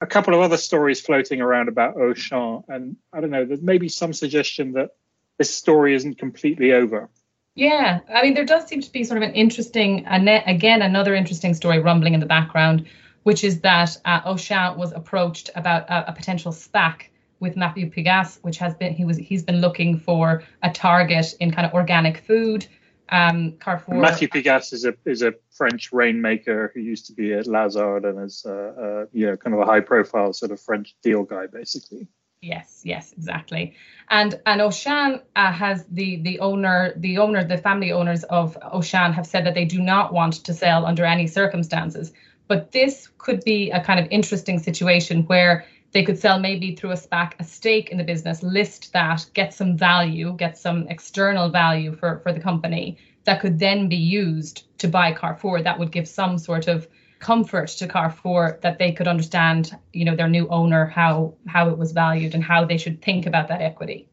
a 0.00 0.06
couple 0.06 0.34
of 0.34 0.40
other 0.40 0.56
stories 0.56 1.00
floating 1.00 1.40
around 1.40 1.68
about 1.68 1.96
Auchan, 1.96 2.64
and 2.68 2.96
I 3.12 3.20
don't 3.20 3.30
know. 3.30 3.44
There's 3.44 3.62
maybe 3.62 3.88
some 3.88 4.12
suggestion 4.12 4.72
that 4.72 4.90
this 5.38 5.54
story 5.54 5.94
isn't 5.94 6.18
completely 6.18 6.72
over. 6.72 7.08
Yeah, 7.54 8.00
I 8.08 8.22
mean, 8.22 8.34
there 8.34 8.44
does 8.44 8.66
seem 8.66 8.80
to 8.80 8.92
be 8.92 9.04
sort 9.04 9.22
of 9.22 9.28
an 9.28 9.34
interesting, 9.34 10.06
again, 10.06 10.82
another 10.82 11.14
interesting 11.14 11.54
story 11.54 11.78
rumbling 11.78 12.14
in 12.14 12.20
the 12.20 12.26
background, 12.26 12.86
which 13.24 13.44
is 13.44 13.60
that 13.60 13.96
uh, 14.04 14.20
Auchan 14.22 14.76
was 14.76 14.92
approached 14.92 15.50
about 15.56 15.88
a, 15.90 16.10
a 16.10 16.12
potential 16.12 16.52
SPAC 16.52 17.08
with 17.40 17.56
Matthieu 17.56 17.90
Pigasse, 17.90 18.38
which 18.42 18.58
has 18.58 18.74
been 18.74 18.94
he 18.94 19.04
was 19.04 19.16
he's 19.16 19.42
been 19.42 19.60
looking 19.60 19.98
for 19.98 20.42
a 20.62 20.70
target 20.70 21.34
in 21.40 21.50
kind 21.50 21.66
of 21.66 21.74
organic 21.74 22.18
food. 22.18 22.66
Um, 23.10 23.52
Carrefour. 23.58 23.96
Matthieu 23.96 24.28
Pigasse 24.28 24.72
is 24.72 24.84
a 24.84 24.94
is 25.04 25.22
a 25.22 25.34
French 25.50 25.92
rainmaker 25.92 26.70
who 26.72 26.80
used 26.80 27.06
to 27.06 27.12
be 27.12 27.32
at 27.32 27.46
Lazard 27.46 28.04
and 28.04 28.24
is 28.24 28.44
uh, 28.46 28.50
uh, 28.52 29.06
you 29.12 29.26
know 29.26 29.36
kind 29.36 29.54
of 29.54 29.60
a 29.60 29.66
high 29.66 29.80
profile 29.80 30.32
sort 30.32 30.52
of 30.52 30.60
French 30.60 30.94
deal 31.02 31.24
guy 31.24 31.46
basically. 31.46 32.06
Yes, 32.42 32.80
yes, 32.84 33.12
exactly. 33.12 33.74
And 34.08 34.40
and 34.46 34.60
Auchan 34.62 35.20
uh, 35.36 35.52
has 35.52 35.84
the 35.90 36.22
the 36.22 36.40
owner, 36.40 36.94
the 36.96 37.18
owner, 37.18 37.44
the 37.44 37.58
family 37.58 37.92
owners 37.92 38.24
of 38.24 38.56
Auchan 38.62 39.12
have 39.12 39.26
said 39.26 39.44
that 39.44 39.54
they 39.54 39.66
do 39.66 39.80
not 39.80 40.12
want 40.12 40.44
to 40.44 40.54
sell 40.54 40.86
under 40.86 41.04
any 41.04 41.26
circumstances. 41.26 42.12
But 42.48 42.72
this 42.72 43.08
could 43.18 43.44
be 43.44 43.70
a 43.70 43.80
kind 43.80 44.00
of 44.00 44.06
interesting 44.10 44.58
situation 44.58 45.24
where 45.24 45.66
they 45.92 46.04
could 46.04 46.18
sell 46.18 46.38
maybe 46.38 46.74
through 46.74 46.92
a 46.92 46.96
SPAC 46.96 47.32
a 47.38 47.44
stake 47.44 47.90
in 47.90 47.98
the 47.98 48.04
business, 48.04 48.42
list 48.42 48.92
that, 48.92 49.26
get 49.34 49.52
some 49.52 49.76
value, 49.76 50.34
get 50.36 50.56
some 50.56 50.86
external 50.88 51.48
value 51.48 51.94
for 51.94 52.20
for 52.20 52.32
the 52.32 52.40
company 52.40 52.98
that 53.24 53.40
could 53.40 53.58
then 53.58 53.88
be 53.88 53.96
used 53.96 54.66
to 54.78 54.88
buy 54.88 55.12
Carrefour. 55.12 55.62
That 55.62 55.78
would 55.78 55.92
give 55.92 56.08
some 56.08 56.38
sort 56.38 56.68
of 56.68 56.88
comfort 57.18 57.68
to 57.68 57.86
Carrefour 57.86 58.58
that 58.62 58.78
they 58.78 58.92
could 58.92 59.06
understand, 59.06 59.76
you 59.92 60.04
know, 60.04 60.16
their 60.16 60.28
new 60.28 60.48
owner 60.48 60.86
how 60.86 61.34
how 61.46 61.68
it 61.68 61.78
was 61.78 61.92
valued 61.92 62.34
and 62.34 62.42
how 62.42 62.64
they 62.64 62.78
should 62.78 63.02
think 63.02 63.26
about 63.26 63.48
that 63.48 63.60
equity. 63.60 64.08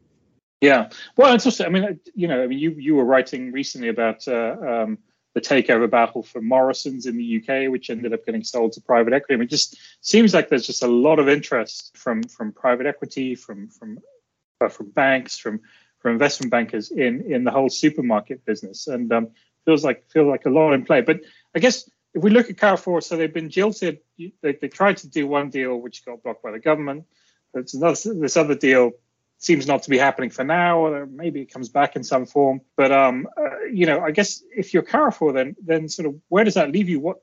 Yeah, 0.60 0.88
well, 1.16 1.34
it's 1.34 1.46
also, 1.46 1.64
I 1.64 1.68
mean, 1.68 2.00
you 2.14 2.26
know, 2.26 2.42
I 2.42 2.46
mean, 2.48 2.58
you 2.58 2.72
you 2.72 2.96
were 2.96 3.04
writing 3.04 3.52
recently 3.52 3.88
about 3.88 4.26
uh, 4.26 4.56
um, 4.66 4.98
the 5.38 5.54
takeover 5.54 5.88
battle 5.88 6.22
for 6.22 6.40
Morrisons 6.40 7.06
in 7.06 7.16
the 7.16 7.38
UK, 7.38 7.70
which 7.70 7.90
ended 7.90 8.12
up 8.12 8.26
getting 8.26 8.44
sold 8.44 8.72
to 8.72 8.80
private 8.80 9.12
equity. 9.12 9.34
I 9.34 9.36
mean, 9.36 9.46
it 9.46 9.50
just 9.50 9.78
seems 10.00 10.34
like 10.34 10.48
there's 10.48 10.66
just 10.66 10.82
a 10.82 10.88
lot 10.88 11.18
of 11.18 11.28
interest 11.28 11.96
from 11.96 12.22
from 12.24 12.52
private 12.52 12.86
equity, 12.86 13.34
from 13.34 13.68
from 13.68 13.98
uh, 14.60 14.68
from 14.68 14.90
banks, 14.90 15.38
from 15.38 15.60
from 16.00 16.12
investment 16.12 16.50
bankers 16.50 16.90
in 16.90 17.22
in 17.32 17.44
the 17.44 17.50
whole 17.50 17.68
supermarket 17.68 18.44
business, 18.44 18.86
and 18.88 19.12
um, 19.12 19.28
feels 19.64 19.84
like 19.84 20.10
feels 20.10 20.28
like 20.28 20.46
a 20.46 20.50
lot 20.50 20.72
in 20.72 20.84
play. 20.84 21.02
But 21.02 21.20
I 21.54 21.60
guess 21.60 21.88
if 22.14 22.22
we 22.22 22.30
look 22.30 22.50
at 22.50 22.58
Carrefour, 22.58 23.00
so 23.00 23.16
they've 23.16 23.32
been 23.32 23.50
jilted. 23.50 24.00
They, 24.18 24.52
they 24.60 24.68
tried 24.68 24.96
to 24.98 25.08
do 25.08 25.28
one 25.28 25.50
deal 25.50 25.76
which 25.76 26.04
got 26.04 26.22
blocked 26.22 26.42
by 26.42 26.50
the 26.50 26.58
government. 26.58 27.04
It's 27.54 27.74
another, 27.74 28.14
this 28.14 28.36
other 28.36 28.56
deal 28.56 28.92
seems 29.38 29.66
not 29.66 29.84
to 29.84 29.90
be 29.90 29.98
happening 29.98 30.30
for 30.30 30.44
now, 30.44 30.80
or 30.80 31.06
maybe 31.06 31.40
it 31.40 31.52
comes 31.52 31.68
back 31.68 31.96
in 31.96 32.04
some 32.04 32.26
form. 32.26 32.60
But 32.76 32.92
um, 32.92 33.26
uh, 33.36 33.66
you 33.72 33.86
know, 33.86 34.00
I 34.00 34.10
guess 34.10 34.42
if 34.50 34.74
you're 34.74 34.82
Carrefour, 34.82 35.32
then 35.32 35.56
then 35.64 35.88
sort 35.88 36.06
of 36.06 36.20
where 36.28 36.44
does 36.44 36.54
that 36.54 36.70
leave 36.70 36.88
you? 36.88 37.00
What 37.00 37.22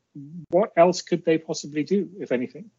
what 0.49 0.71
else 0.77 1.01
could 1.01 1.25
they 1.25 1.37
possibly 1.37 1.83
do, 1.83 2.09
if 2.19 2.31
anything? 2.31 2.71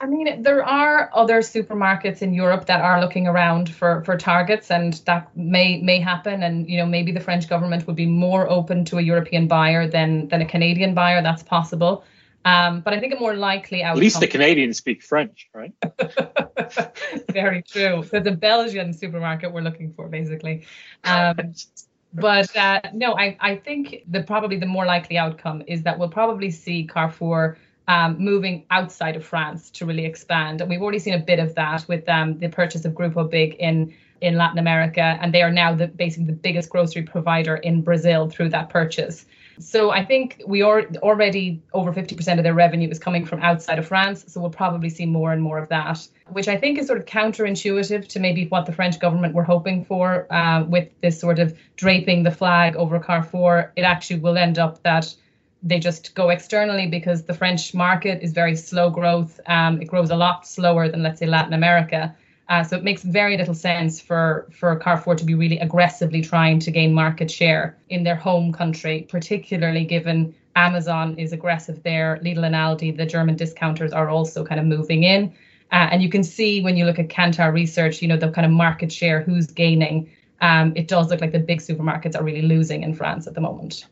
I 0.00 0.06
mean, 0.06 0.42
there 0.42 0.64
are 0.64 1.10
other 1.12 1.40
supermarkets 1.40 2.22
in 2.22 2.32
Europe 2.32 2.66
that 2.66 2.80
are 2.80 3.00
looking 3.00 3.26
around 3.26 3.68
for 3.68 4.04
for 4.04 4.16
targets, 4.16 4.70
and 4.70 4.92
that 5.06 5.36
may 5.36 5.80
may 5.80 6.00
happen. 6.00 6.42
And 6.42 6.68
you 6.68 6.78
know, 6.78 6.86
maybe 6.86 7.12
the 7.12 7.20
French 7.20 7.48
government 7.48 7.86
would 7.86 7.96
be 7.96 8.06
more 8.06 8.48
open 8.48 8.84
to 8.86 8.98
a 8.98 9.02
European 9.02 9.48
buyer 9.48 9.88
than 9.88 10.28
than 10.28 10.40
a 10.40 10.46
Canadian 10.46 10.94
buyer. 10.94 11.22
That's 11.22 11.42
possible. 11.42 12.04
Um, 12.48 12.80
but 12.80 12.94
I 12.94 13.00
think 13.00 13.12
a 13.14 13.20
more 13.20 13.36
likely 13.36 13.82
outcome. 13.82 13.98
At 13.98 14.00
least 14.00 14.20
the 14.20 14.26
Canadians 14.26 14.78
speak 14.78 15.02
French, 15.02 15.48
right? 15.52 15.72
Very 17.30 17.62
true. 17.62 18.04
So 18.04 18.20
the 18.20 18.32
Belgian 18.32 18.92
supermarket 18.92 19.52
we're 19.52 19.60
looking 19.60 19.92
for, 19.92 20.08
basically. 20.08 20.64
Um, 21.04 21.54
but 22.14 22.56
uh, 22.56 22.80
no, 22.94 23.18
I, 23.18 23.36
I 23.40 23.56
think 23.56 24.02
the 24.08 24.22
probably 24.22 24.56
the 24.56 24.66
more 24.66 24.86
likely 24.86 25.18
outcome 25.18 25.62
is 25.66 25.82
that 25.82 25.98
we'll 25.98 26.08
probably 26.08 26.50
see 26.50 26.86
Carrefour 26.86 27.58
um, 27.86 28.18
moving 28.18 28.64
outside 28.70 29.16
of 29.16 29.24
France 29.24 29.70
to 29.70 29.84
really 29.84 30.06
expand. 30.06 30.60
And 30.62 30.70
we've 30.70 30.80
already 30.80 31.00
seen 31.00 31.14
a 31.14 31.18
bit 31.18 31.38
of 31.38 31.54
that 31.56 31.86
with 31.86 32.08
um, 32.08 32.38
the 32.38 32.48
purchase 32.48 32.84
of 32.84 32.92
Grupo 32.92 33.30
Big 33.30 33.54
in 33.54 33.94
in 34.20 34.36
Latin 34.36 34.58
America, 34.58 35.16
and 35.20 35.32
they 35.32 35.42
are 35.42 35.50
now 35.50 35.74
the 35.74 35.86
basically 35.86 36.26
the 36.26 36.32
biggest 36.32 36.70
grocery 36.70 37.02
provider 37.02 37.56
in 37.56 37.82
Brazil 37.82 38.28
through 38.28 38.48
that 38.48 38.68
purchase. 38.68 39.26
So 39.60 39.90
I 39.90 40.04
think 40.04 40.42
we 40.46 40.62
are 40.62 40.84
already 40.96 41.62
over 41.72 41.92
50% 41.92 42.38
of 42.38 42.44
their 42.44 42.54
revenue 42.54 42.88
is 42.88 42.98
coming 42.98 43.24
from 43.24 43.40
outside 43.42 43.78
of 43.78 43.86
France. 43.86 44.24
So 44.28 44.40
we'll 44.40 44.50
probably 44.50 44.88
see 44.88 45.06
more 45.06 45.32
and 45.32 45.42
more 45.42 45.58
of 45.58 45.68
that, 45.68 46.06
which 46.28 46.48
I 46.48 46.56
think 46.56 46.78
is 46.78 46.86
sort 46.86 46.98
of 46.98 47.06
counterintuitive 47.06 48.06
to 48.08 48.20
maybe 48.20 48.46
what 48.46 48.66
the 48.66 48.72
French 48.72 48.98
government 48.98 49.34
were 49.34 49.44
hoping 49.44 49.84
for 49.84 50.32
uh, 50.32 50.64
with 50.64 50.88
this 51.02 51.18
sort 51.18 51.38
of 51.38 51.56
draping 51.76 52.22
the 52.22 52.30
flag 52.30 52.76
over 52.76 52.98
Carrefour. 53.00 53.72
It 53.76 53.82
actually 53.82 54.20
will 54.20 54.38
end 54.38 54.58
up 54.58 54.82
that 54.82 55.14
they 55.62 55.80
just 55.80 56.14
go 56.14 56.28
externally 56.30 56.86
because 56.86 57.24
the 57.24 57.34
French 57.34 57.74
market 57.74 58.22
is 58.22 58.32
very 58.32 58.54
slow 58.54 58.90
growth. 58.90 59.40
Um, 59.46 59.82
it 59.82 59.86
grows 59.86 60.10
a 60.10 60.16
lot 60.16 60.46
slower 60.46 60.88
than, 60.88 61.02
let's 61.02 61.18
say, 61.18 61.26
Latin 61.26 61.52
America. 61.52 62.14
Uh, 62.48 62.64
so 62.64 62.76
it 62.76 62.84
makes 62.84 63.02
very 63.02 63.36
little 63.36 63.54
sense 63.54 64.00
for, 64.00 64.48
for 64.50 64.74
Carrefour 64.76 65.14
to 65.14 65.24
be 65.24 65.34
really 65.34 65.58
aggressively 65.58 66.22
trying 66.22 66.58
to 66.60 66.70
gain 66.70 66.94
market 66.94 67.30
share 67.30 67.76
in 67.90 68.04
their 68.04 68.16
home 68.16 68.52
country, 68.52 69.06
particularly 69.08 69.84
given 69.84 70.34
Amazon 70.56 71.18
is 71.18 71.32
aggressive 71.32 71.82
there. 71.82 72.18
Lidl 72.22 72.46
and 72.46 72.54
Aldi, 72.54 72.96
the 72.96 73.04
German 73.04 73.36
discounters, 73.36 73.92
are 73.92 74.08
also 74.08 74.44
kind 74.44 74.58
of 74.58 74.66
moving 74.66 75.04
in. 75.04 75.34
Uh, 75.70 75.88
and 75.92 76.02
you 76.02 76.08
can 76.08 76.24
see 76.24 76.62
when 76.62 76.76
you 76.76 76.86
look 76.86 76.98
at 76.98 77.08
Kantar 77.08 77.52
research, 77.52 78.00
you 78.00 78.08
know, 78.08 78.16
the 78.16 78.30
kind 78.30 78.46
of 78.46 78.52
market 78.52 78.90
share, 78.90 79.20
who's 79.20 79.46
gaining. 79.46 80.10
Um, 80.40 80.72
it 80.74 80.88
does 80.88 81.10
look 81.10 81.20
like 81.20 81.32
the 81.32 81.38
big 81.38 81.60
supermarkets 81.60 82.16
are 82.16 82.24
really 82.24 82.42
losing 82.42 82.82
in 82.82 82.94
France 82.94 83.26
at 83.26 83.34
the 83.34 83.42
moment. 83.42 83.86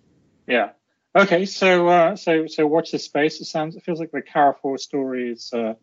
Yeah. 0.46 0.70
Okay. 1.14 1.44
So, 1.44 1.88
uh, 1.88 2.16
so, 2.16 2.46
so 2.46 2.66
watch 2.66 2.90
this 2.90 3.04
space. 3.04 3.40
It 3.40 3.44
sounds, 3.44 3.76
it 3.76 3.82
feels 3.82 4.00
like 4.00 4.12
the 4.12 4.22
Carrefour 4.22 4.78
story 4.78 5.30
is 5.30 5.52
uh, 5.52 5.74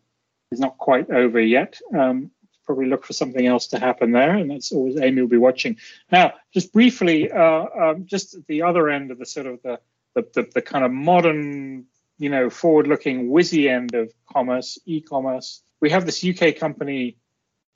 is 0.50 0.60
not 0.60 0.78
quite 0.78 1.10
over 1.10 1.40
yet. 1.40 1.78
Um, 1.96 2.30
probably 2.64 2.86
look 2.86 3.04
for 3.04 3.12
something 3.12 3.46
else 3.46 3.68
to 3.68 3.78
happen 3.78 4.12
there, 4.12 4.36
and 4.36 4.50
that's 4.50 4.72
always 4.72 4.96
Aimee 5.00 5.22
will 5.22 5.28
be 5.28 5.36
watching. 5.36 5.76
Now, 6.10 6.34
just 6.52 6.72
briefly, 6.72 7.30
uh, 7.30 7.66
um, 7.78 8.06
just 8.06 8.34
at 8.34 8.46
the 8.46 8.62
other 8.62 8.88
end 8.88 9.10
of 9.10 9.18
the 9.18 9.26
sort 9.26 9.46
of 9.46 9.62
the 9.62 9.80
the, 10.14 10.26
the, 10.32 10.50
the 10.54 10.62
kind 10.62 10.84
of 10.84 10.92
modern, 10.92 11.86
you 12.18 12.30
know, 12.30 12.48
forward-looking 12.48 13.28
whizzy 13.28 13.68
end 13.68 13.94
of 13.94 14.12
commerce, 14.32 14.78
e-commerce. 14.86 15.62
We 15.80 15.90
have 15.90 16.06
this 16.06 16.24
UK 16.24 16.56
company, 16.56 17.16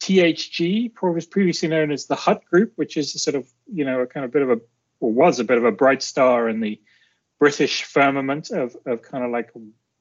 THG, 0.00 0.94
previously 0.94 1.68
known 1.68 1.90
as 1.90 2.06
the 2.06 2.14
Hut 2.14 2.44
Group, 2.44 2.72
which 2.76 2.96
is 2.96 3.14
a 3.14 3.18
sort 3.18 3.34
of, 3.34 3.48
you 3.66 3.84
know, 3.84 4.00
a 4.00 4.06
kind 4.06 4.24
of 4.24 4.32
bit 4.32 4.42
of 4.42 4.50
a, 4.50 4.60
or 5.00 5.12
was 5.12 5.40
a 5.40 5.44
bit 5.44 5.58
of 5.58 5.64
a 5.64 5.72
bright 5.72 6.02
star 6.02 6.48
in 6.48 6.60
the 6.60 6.80
British 7.38 7.84
firmament 7.84 8.50
of, 8.50 8.76
of 8.86 9.02
kind 9.02 9.24
of 9.24 9.30
like 9.30 9.50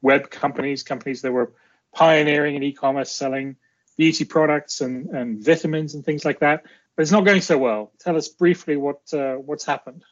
web 0.02 0.30
companies, 0.30 0.84
companies 0.84 1.22
that 1.24 1.32
were 1.32 1.54
pioneering 1.94 2.56
in 2.56 2.64
e-commerce, 2.64 3.12
selling 3.12 3.56
beauty 3.98 4.26
products 4.26 4.82
and, 4.82 5.08
and 5.08 5.44
vitamins 5.44 5.96
and 5.96 6.06
things 6.06 6.24
like 6.24 6.40
that. 6.40 6.64
But 6.96 7.02
it's 7.04 7.12
not 7.12 7.26
going 7.26 7.42
so 7.42 7.58
well. 7.58 7.92
Tell 8.00 8.16
us 8.16 8.28
briefly 8.28 8.78
what 8.78 9.02
uh, 9.14 9.36
what's 9.36 9.66
happened. 9.66 10.04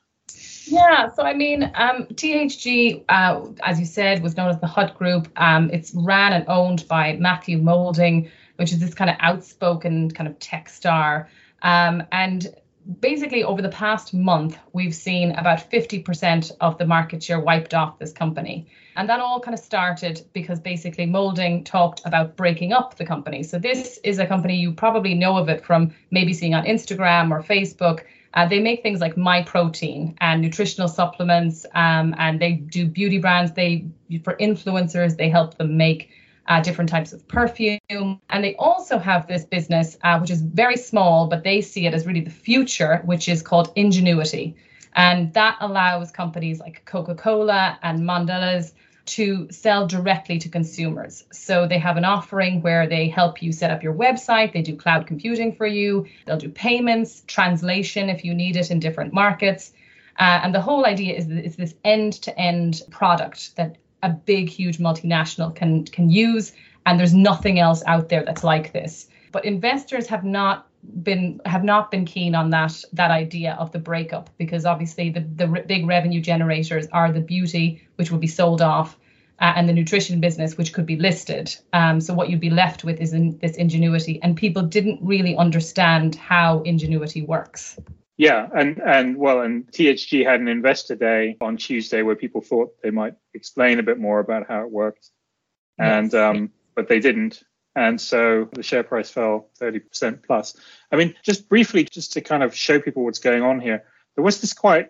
Yeah, 0.68 1.10
so 1.10 1.24
I 1.24 1.34
mean, 1.34 1.64
um, 1.76 2.06
THG, 2.08 3.06
uh, 3.08 3.52
as 3.64 3.80
you 3.80 3.86
said, 3.86 4.22
was 4.22 4.36
known 4.36 4.50
as 4.50 4.60
the 4.60 4.68
Hut 4.68 4.98
Group. 4.98 5.28
Um, 5.36 5.70
it's 5.72 5.94
ran 5.96 6.34
and 6.34 6.46
owned 6.48 6.88
by 6.88 7.16
Matthew 7.18 7.58
Moulding, 7.60 8.30
which 8.56 8.72
is 8.72 8.80
this 8.80 8.94
kind 8.94 9.10
of 9.10 9.18
outspoken 9.20 10.12
kind 10.12 10.28
of 10.28 10.38
tech 10.40 10.70
star. 10.70 11.30
Um, 11.62 12.04
and 12.12 12.54
basically, 13.00 13.44
over 13.44 13.62
the 13.62 13.70
past 13.70 14.14
month, 14.14 14.58
we've 14.74 14.94
seen 14.94 15.32
about 15.32 15.72
50% 15.72 16.52
of 16.62 16.78
the 16.78 16.86
market 16.86 17.24
share 17.24 17.40
wiped 17.40 17.74
off 17.74 18.00
this 18.00 18.14
company. 18.14 18.68
And 18.96 19.10
that 19.10 19.20
all 19.20 19.40
kind 19.40 19.54
of 19.54 19.60
started 19.60 20.26
because 20.34 20.60
basically 20.60 21.06
Moulding 21.06 21.64
talked 21.64 22.02
about 22.06 22.38
breaking 22.38 22.74
up 22.74 22.96
the 22.96 23.06
company. 23.06 23.44
So 23.44 23.60
this 23.60 24.00
is 24.04 24.20
a 24.20 24.26
company 24.26 24.56
you 24.56 24.72
probably 24.72 25.14
know 25.14 25.38
of 25.38 25.50
it 25.50 25.66
from 25.66 25.94
maybe 26.12 26.34
seeing 26.34 26.54
on 26.54 26.66
Instagram 26.66 27.32
or 27.32 27.42
Facebook. 27.42 28.04
Uh, 28.34 28.48
they 28.48 28.60
make 28.60 28.84
things 28.84 29.00
like 29.00 29.16
Myprotein 29.16 30.16
and 30.20 30.42
nutritional 30.42 30.88
supplements, 30.88 31.66
um, 31.74 32.14
and 32.18 32.40
they 32.40 32.54
do 32.54 32.86
beauty 32.86 33.18
brands. 33.18 33.54
They 33.54 33.86
for 34.24 34.36
influencers, 34.36 35.18
they 35.18 35.30
help 35.30 35.58
them 35.58 35.78
make 35.78 36.10
uh, 36.48 36.62
different 36.62 36.90
types 36.90 37.14
of 37.14 37.28
perfume, 37.28 37.80
and 38.30 38.44
they 38.44 38.56
also 38.56 38.98
have 38.98 39.28
this 39.28 39.46
business 39.46 39.98
uh, 40.04 40.20
which 40.20 40.32
is 40.32 40.42
very 40.42 40.78
small, 40.78 41.28
but 41.28 41.44
they 41.44 41.62
see 41.62 41.86
it 41.88 41.94
as 41.94 42.06
really 42.06 42.22
the 42.22 42.30
future, 42.30 43.02
which 43.06 43.28
is 43.28 43.42
called 43.42 43.72
Ingenuity, 43.76 44.56
and 44.94 45.34
that 45.34 45.58
allows 45.60 46.12
companies 46.12 46.60
like 46.60 46.86
Coca-Cola 46.86 47.80
and 47.82 48.00
Mondelez 48.00 48.74
to 49.06 49.48
sell 49.52 49.86
directly 49.88 50.40
to 50.40 50.50
consumers. 50.50 51.26
So 51.32 51.68
they 51.68 51.78
have 51.78 51.98
an 51.98 52.06
offering 52.06 52.62
where 52.62 52.88
they 52.88 53.08
help 53.08 53.42
you 53.42 53.52
set 53.52 53.72
up 53.72 53.84
your 53.84 53.94
website, 53.94 54.52
they 54.52 54.64
do 54.64 54.76
cloud 54.76 55.06
computing 55.06 55.56
for 55.56 55.68
you, 55.68 56.08
they'll 56.26 56.38
do 56.38 56.50
payments, 56.50 57.24
translation 57.28 58.10
if 58.10 58.26
you 58.26 58.34
need 58.34 58.56
it 58.56 58.72
in 58.72 58.80
different 58.80 59.14
markets. 59.14 59.74
Uh, 60.18 60.40
and 60.44 60.56
the 60.56 60.62
whole 60.62 60.86
idea 60.86 61.14
is 61.14 61.28
it's 61.30 61.56
this 61.56 61.76
end-to-end 61.84 62.82
product 62.90 63.56
that 63.58 63.78
a 64.06 64.10
big, 64.10 64.48
huge 64.48 64.78
multinational 64.78 65.54
can 65.54 65.84
can 65.86 66.10
use, 66.10 66.54
and 66.86 67.00
there's 67.00 67.14
nothing 67.14 67.60
else 67.60 67.84
out 67.88 68.08
there 68.08 68.24
that's 68.24 68.44
like 68.44 68.72
this. 68.72 69.10
But 69.32 69.44
investors 69.44 70.08
have 70.08 70.24
not 70.24 70.68
been 71.04 71.42
have 71.46 71.64
not 71.64 71.90
been 71.90 72.06
keen 72.06 72.36
on 72.36 72.52
that 72.52 72.84
that 72.94 73.10
idea 73.12 73.56
of 73.60 73.72
the 73.72 73.80
breakup 73.80 74.30
because 74.38 74.66
obviously 74.66 75.10
the 75.10 75.22
the 75.36 75.48
big 75.68 75.88
revenue 75.88 76.22
generators 76.22 76.86
are 76.92 77.12
the 77.12 77.20
beauty 77.20 77.82
which 77.96 78.12
will 78.12 78.20
be 78.20 78.28
sold 78.28 78.62
off 78.62 78.98
uh, 79.40 79.54
and 79.56 79.68
the 79.68 79.74
nutrition 79.74 80.22
business 80.22 80.58
which 80.58 80.74
could 80.74 80.86
be 80.86 80.96
listed 80.96 81.56
um, 81.74 82.00
so 82.00 82.14
what 82.14 82.30
you'd 82.30 82.40
be 82.40 82.52
left 82.52 82.84
with 82.84 83.02
is 83.02 83.14
in 83.14 83.36
this 83.40 83.56
ingenuity 83.56 84.22
and 84.22 84.38
people 84.38 84.62
didn't 84.62 85.00
really 85.02 85.36
understand 85.36 86.16
how 86.16 86.62
ingenuity 86.62 87.24
works 87.24 87.80
yeah 88.18 88.48
and 88.56 88.80
and 88.80 89.18
well 89.18 89.42
and 89.42 89.68
thg 89.72 90.26
had 90.26 90.40
an 90.40 90.48
investor 90.48 90.96
day 90.96 91.36
on 91.42 91.58
tuesday 91.58 92.02
where 92.02 92.16
people 92.16 92.42
thought 92.42 92.74
they 92.82 92.92
might 92.92 93.14
explain 93.34 93.80
a 93.80 93.84
bit 93.84 94.00
more 94.00 94.20
about 94.20 94.48
how 94.48 94.62
it 94.62 94.72
worked 94.72 95.10
and 95.78 96.14
yes. 96.14 96.16
um, 96.16 96.52
but 96.76 96.88
they 96.88 97.00
didn't 97.00 97.44
and 97.76 98.00
so 98.00 98.48
the 98.54 98.64
share 98.64 98.84
price 98.84 99.10
fell 99.10 99.50
30% 99.60 100.24
plus. 100.24 100.56
I 100.92 100.96
mean, 100.96 101.14
just 101.24 101.50
briefly, 101.50 101.84
just 101.84 102.14
to 102.14 102.22
kind 102.22 102.42
of 102.42 102.56
show 102.56 102.80
people 102.80 103.04
what's 103.04 103.20
going 103.20 103.44
on 103.44 103.60
here, 103.60 103.84
there 104.16 104.24
was 104.24 104.40
this 104.40 104.54
quite 104.54 104.90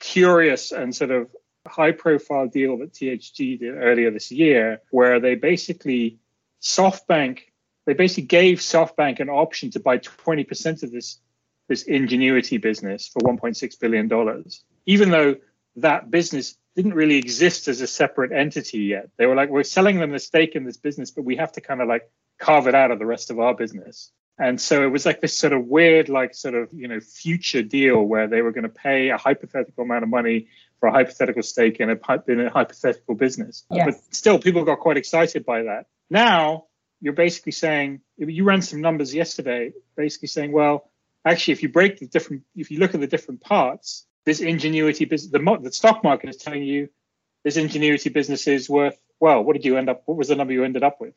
curious 0.00 0.70
and 0.70 0.94
sort 0.94 1.10
of 1.10 1.30
high 1.66 1.92
profile 1.92 2.46
deal 2.46 2.76
that 2.78 2.92
THG 2.92 3.58
did 3.58 3.74
earlier 3.74 4.10
this 4.10 4.30
year, 4.30 4.82
where 4.90 5.18
they 5.18 5.34
basically, 5.34 6.18
SoftBank, 6.62 7.40
they 7.86 7.94
basically 7.94 8.24
gave 8.24 8.58
SoftBank 8.58 9.20
an 9.20 9.30
option 9.30 9.70
to 9.70 9.80
buy 9.80 9.98
20% 9.98 10.82
of 10.82 10.92
this, 10.92 11.18
this 11.68 11.82
Ingenuity 11.82 12.58
business 12.58 13.08
for 13.08 13.20
$1.6 13.20 13.80
billion, 13.80 14.44
even 14.86 15.10
though 15.10 15.36
that 15.76 16.10
business 16.10 16.56
didn't 16.74 16.94
really 16.94 17.16
exist 17.16 17.68
as 17.68 17.80
a 17.80 17.86
separate 17.86 18.32
entity 18.32 18.80
yet. 18.80 19.08
They 19.16 19.26
were 19.26 19.34
like, 19.34 19.48
we're 19.48 19.62
selling 19.62 19.98
them 19.98 20.10
the 20.10 20.18
stake 20.18 20.54
in 20.54 20.64
this 20.64 20.76
business, 20.76 21.10
but 21.10 21.24
we 21.24 21.36
have 21.36 21.52
to 21.52 21.60
kind 21.60 21.80
of 21.80 21.88
like 21.88 22.10
carve 22.38 22.66
it 22.66 22.74
out 22.74 22.90
of 22.90 22.98
the 22.98 23.06
rest 23.06 23.30
of 23.30 23.40
our 23.40 23.54
business. 23.54 24.12
And 24.38 24.60
so 24.60 24.82
it 24.82 24.88
was 24.88 25.06
like 25.06 25.22
this 25.22 25.38
sort 25.38 25.54
of 25.54 25.64
weird, 25.64 26.10
like 26.10 26.34
sort 26.34 26.54
of, 26.54 26.70
you 26.72 26.88
know, 26.88 27.00
future 27.00 27.62
deal 27.62 28.02
where 28.02 28.28
they 28.28 28.42
were 28.42 28.52
going 28.52 28.64
to 28.64 28.68
pay 28.68 29.08
a 29.08 29.16
hypothetical 29.16 29.84
amount 29.84 30.02
of 30.02 30.10
money 30.10 30.48
for 30.78 30.88
a 30.88 30.92
hypothetical 30.92 31.42
stake 31.42 31.80
in 31.80 31.88
a, 31.88 31.98
in 32.28 32.40
a 32.40 32.50
hypothetical 32.50 33.14
business. 33.14 33.64
Yes. 33.70 33.86
But 33.86 34.14
still, 34.14 34.38
people 34.38 34.64
got 34.64 34.80
quite 34.80 34.98
excited 34.98 35.46
by 35.46 35.62
that. 35.62 35.86
Now 36.10 36.66
you're 37.00 37.14
basically 37.14 37.52
saying, 37.52 38.00
you 38.18 38.44
ran 38.44 38.60
some 38.60 38.82
numbers 38.82 39.14
yesterday, 39.14 39.72
basically 39.96 40.28
saying, 40.28 40.52
well, 40.52 40.90
actually, 41.26 41.52
if 41.52 41.62
you 41.62 41.68
break 41.68 41.98
the 41.98 42.06
different, 42.06 42.42
if 42.54 42.70
you 42.70 42.78
look 42.78 42.94
at 42.94 43.00
the 43.00 43.06
different 43.06 43.40
parts, 43.40 44.06
this 44.24 44.40
ingenuity 44.40 45.04
business, 45.04 45.30
the, 45.30 45.58
the 45.62 45.72
stock 45.72 46.02
market 46.02 46.30
is 46.30 46.36
telling 46.36 46.62
you 46.62 46.88
this 47.44 47.56
ingenuity 47.56 48.08
business 48.08 48.46
is 48.46 48.68
worth, 48.70 48.98
well, 49.20 49.42
what 49.42 49.54
did 49.54 49.64
you 49.64 49.76
end 49.76 49.88
up, 49.88 50.02
what 50.06 50.16
was 50.16 50.28
the 50.28 50.36
number 50.36 50.52
you 50.52 50.64
ended 50.64 50.82
up 50.82 51.00
with? 51.00 51.14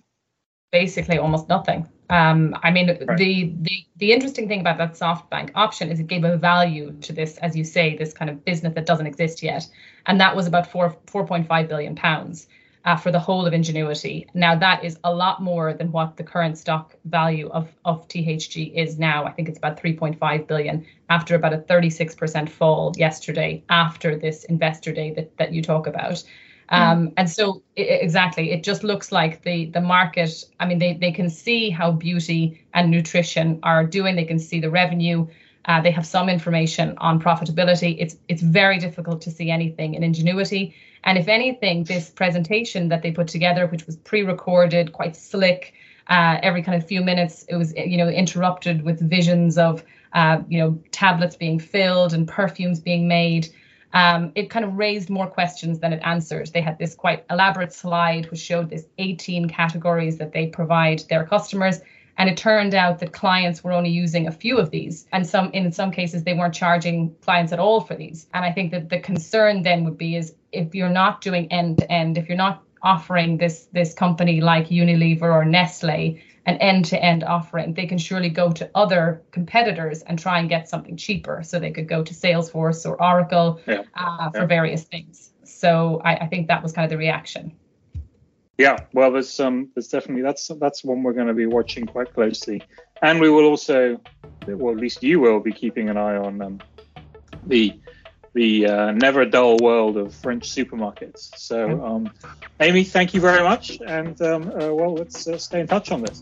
basically 0.72 1.18
almost 1.18 1.50
nothing. 1.50 1.88
Um, 2.10 2.56
I 2.64 2.72
mean, 2.72 2.88
right. 3.06 3.18
the, 3.18 3.54
the 3.62 3.86
the 3.98 4.14
interesting 4.14 4.48
thing 4.48 4.62
about 4.62 4.78
that 4.78 4.94
SoftBank 4.94 5.52
option 5.56 5.92
is 5.92 6.00
it 6.00 6.08
gave 6.08 6.24
a 6.24 6.38
value 6.38 6.94
to 7.02 7.14
this, 7.14 7.38
as 7.38 7.56
you 7.56 7.64
say, 7.64 7.96
this 7.96 8.14
kind 8.14 8.30
of 8.32 8.44
business 8.46 8.74
that 8.74 8.86
doesn't 8.86 9.06
exist 9.06 9.44
yet, 9.44 9.68
and 10.06 10.20
that 10.20 10.36
was 10.36 10.48
about 10.48 10.72
four 10.72 10.96
four 11.08 11.26
point 11.26 11.48
five 11.48 11.68
billion 11.70 11.96
pounds 11.96 12.48
uh, 12.86 12.96
for 12.96 13.12
the 13.12 13.20
whole 13.20 13.46
of 13.46 13.54
Ingenuity. 13.54 14.28
Now 14.34 14.56
that 14.56 14.84
is 14.84 14.98
a 15.04 15.14
lot 15.14 15.42
more 15.42 15.74
than 15.74 15.92
what 15.92 16.18
the 16.18 16.24
current 16.24 16.58
stock 16.58 16.96
value 17.06 17.50
of 17.50 17.70
of 17.86 18.08
THG 18.08 18.74
is 18.74 18.98
now. 18.98 19.26
I 19.26 19.32
think 19.32 19.50
it's 19.50 19.58
about 19.58 19.80
three 19.80 19.96
point 19.96 20.18
five 20.18 20.48
billion 20.48 20.86
after 21.10 21.36
about 21.36 21.54
a 21.54 21.58
thirty 21.58 21.90
six 21.90 22.16
percent 22.16 22.50
fall 22.50 22.94
yesterday 22.98 23.64
after 23.70 24.18
this 24.18 24.46
investor 24.46 24.94
day 24.94 25.14
that 25.16 25.38
that 25.38 25.54
you 25.54 25.62
talk 25.62 25.88
about. 25.88 26.24
Um, 26.72 27.14
and 27.18 27.30
so 27.30 27.64
it, 27.76 28.02
exactly, 28.02 28.52
it 28.52 28.64
just 28.64 28.84
looks 28.84 29.12
like 29.12 29.42
the 29.42 29.66
the 29.68 29.82
market. 29.82 30.44
I 30.60 30.68
mean, 30.68 30.80
they 30.80 30.94
they 30.94 31.12
can 31.12 31.30
see 31.30 31.70
how 31.70 31.92
beauty 31.92 32.66
and 32.74 32.92
nutrition 32.92 33.60
are 33.64 33.84
doing. 33.86 34.16
They 34.16 34.26
can 34.26 34.40
see 34.40 34.60
the 34.60 34.70
revenue. 34.70 35.28
Uh, 35.70 35.80
they 35.80 35.92
have 35.92 36.06
some 36.06 36.28
information 36.30 36.96
on 36.98 37.22
profitability. 37.22 37.96
It's 38.00 38.16
it's 38.28 38.42
very 38.42 38.80
difficult 38.80 39.22
to 39.22 39.32
see 39.32 39.52
anything 39.52 39.94
in 39.94 40.04
ingenuity. 40.04 40.64
And 41.04 41.18
if 41.18 41.28
anything, 41.28 41.84
this 41.84 42.10
presentation 42.10 42.90
that 42.90 43.02
they 43.04 43.12
put 43.12 43.28
together, 43.28 43.68
which 43.68 43.86
was 43.86 43.96
pre-recorded, 43.96 44.92
quite 44.92 45.16
slick, 45.16 45.74
uh, 46.08 46.40
every 46.42 46.64
kind 46.64 46.76
of 46.82 46.88
few 46.88 47.02
minutes, 47.12 47.46
it 47.48 47.56
was 47.56 47.74
you 47.94 47.98
know 47.98 48.10
interrupted 48.10 48.82
with 48.82 49.00
visions 49.00 49.58
of 49.58 49.84
uh, 50.14 50.42
you 50.48 50.60
know, 50.60 50.80
tablets 50.92 51.36
being 51.36 51.60
filled 51.60 52.14
and 52.14 52.28
perfumes 52.28 52.80
being 52.80 53.08
made. 53.08 53.48
Um, 53.94 54.32
it 54.36 54.50
kind 54.50 54.66
of 54.66 54.76
raised 54.76 55.10
more 55.10 55.28
questions 55.28 55.80
than 55.80 55.94
it 55.94 56.02
answered. 56.04 56.48
They 56.54 56.62
had 56.62 56.78
this 56.78 56.96
quite 56.96 57.26
elaborate 57.30 57.74
slide 57.74 58.30
which 58.30 58.40
showed 58.40 58.70
this 58.70 58.86
18 58.98 59.50
categories 59.50 60.18
that 60.18 60.32
they 60.32 60.48
provide 60.48 61.04
their 61.10 61.26
customers. 61.26 61.82
And 62.20 62.30
it 62.30 62.38
turned 62.38 62.76
out 62.76 63.00
that 63.00 63.14
clients 63.14 63.64
were 63.64 63.72
only 63.72 63.90
using 63.90 64.28
a 64.28 64.32
few 64.32 64.58
of 64.58 64.70
these. 64.70 65.08
And 65.12 65.26
some 65.26 65.52
in 65.54 65.72
some 65.72 65.90
cases 65.92 66.24
they 66.24 66.34
weren't 66.34 66.54
charging 66.54 67.16
clients 67.22 67.52
at 67.52 67.60
all 67.60 67.82
for 67.82 67.96
these. 67.96 68.28
And 68.34 68.46
I 68.46 68.52
think 68.52 68.72
that 68.72 68.90
the 68.90 69.00
concern 69.00 69.64
then 69.64 69.86
would 69.86 69.98
be 69.98 70.16
is 70.16 70.36
if 70.52 70.76
you're 70.76 70.90
not 70.90 71.22
doing 71.22 71.52
end 71.52 71.80
to 71.80 71.92
end, 71.92 72.18
if 72.18 72.28
you're 72.28 72.38
not 72.38 72.64
offering 72.84 73.38
this 73.38 73.68
this 73.74 73.94
company 73.94 74.42
like 74.42 74.68
Unilever 74.68 75.34
or 75.34 75.46
Nestle 75.46 76.20
an 76.46 76.58
end-to-end 76.58 77.24
offering, 77.24 77.76
they 77.76 77.86
can 77.86 78.00
surely 78.00 78.30
go 78.30 78.52
to 78.52 78.70
other 78.74 79.22
competitors 79.30 80.02
and 80.02 80.18
try 80.18 80.40
and 80.40 80.50
get 80.50 80.68
something 80.68 80.98
cheaper. 80.98 81.44
So 81.44 81.60
they 81.60 81.70
could 81.70 81.88
go 81.88 82.04
to 82.04 82.14
Salesforce 82.14 82.88
or 82.88 83.02
Oracle 83.02 83.62
yeah. 83.68 83.84
Uh, 83.94 84.32
for 84.32 84.40
yeah. 84.40 84.46
various 84.46 84.84
things. 84.84 85.30
So 85.44 86.02
I, 86.04 86.16
I, 86.16 86.28
think 86.28 86.48
that 86.48 86.64
was 86.64 86.72
kind 86.72 86.86
of 86.86 86.90
the 86.90 86.98
reaction. 86.98 87.52
Yeah, 88.60 88.76
well, 88.92 89.10
there's 89.10 89.30
some, 89.30 89.48
um, 89.48 89.70
there's 89.74 89.88
definitely 89.88 90.22
that's 90.22 90.52
that's 90.60 90.84
one 90.84 91.02
we're 91.02 91.14
going 91.14 91.28
to 91.28 91.34
be 91.34 91.46
watching 91.46 91.86
quite 91.86 92.14
closely, 92.14 92.62
and 93.02 93.22
we 93.22 93.30
will 93.30 93.46
also, 93.46 94.02
well, 94.46 94.76
at 94.76 94.82
least 94.82 95.02
you 95.02 95.22
will 95.22 95.40
be 95.40 95.54
keeping 95.54 95.88
an 95.88 95.96
eye 95.96 96.18
on 96.18 96.42
um, 96.42 96.60
the 97.48 97.80
the 98.34 98.68
uh, 98.68 98.92
never 98.92 99.24
dull 99.24 99.56
world 99.62 99.96
of 99.96 100.14
French 100.14 100.50
supermarkets. 100.50 101.38
So, 101.38 101.82
um, 101.86 102.12
Aimee, 102.60 102.84
thank 102.84 103.14
you 103.14 103.22
very 103.22 103.44
much, 103.44 103.80
and 103.80 104.22
um, 104.22 104.50
uh, 104.50 104.74
well, 104.74 104.94
let's 104.94 105.26
uh, 105.26 105.38
stay 105.38 105.62
in 105.62 105.68
touch 105.68 105.90
on 105.94 106.02
this. 106.02 106.22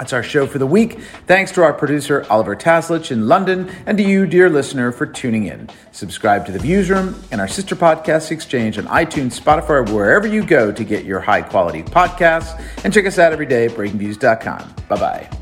That's 0.00 0.14
our 0.14 0.22
show 0.22 0.46
for 0.46 0.58
the 0.58 0.66
week. 0.66 0.98
Thanks 1.26 1.52
to 1.52 1.62
our 1.62 1.74
producer, 1.74 2.24
Oliver 2.30 2.56
Taslich 2.56 3.10
in 3.10 3.28
London, 3.28 3.70
and 3.84 3.98
to 3.98 4.02
you, 4.02 4.26
dear 4.26 4.48
listener, 4.48 4.92
for 4.92 5.06
tuning 5.06 5.44
in. 5.44 5.68
Subscribe 5.92 6.46
to 6.46 6.52
The 6.52 6.58
Viewsroom 6.58 7.22
and 7.30 7.38
our 7.38 7.46
sister 7.46 7.76
podcast 7.76 8.30
exchange 8.30 8.78
on 8.78 8.86
iTunes, 8.86 9.38
Spotify, 9.38 9.86
wherever 9.92 10.26
you 10.26 10.42
go 10.42 10.72
to 10.72 10.84
get 10.84 11.04
your 11.04 11.20
high 11.20 11.42
quality 11.42 11.82
podcasts. 11.82 12.58
And 12.82 12.94
check 12.94 13.04
us 13.04 13.18
out 13.18 13.34
every 13.34 13.46
day 13.46 13.66
at 13.66 13.72
breakingviews.com. 13.72 14.74
Bye 14.88 14.96
bye. 14.96 15.39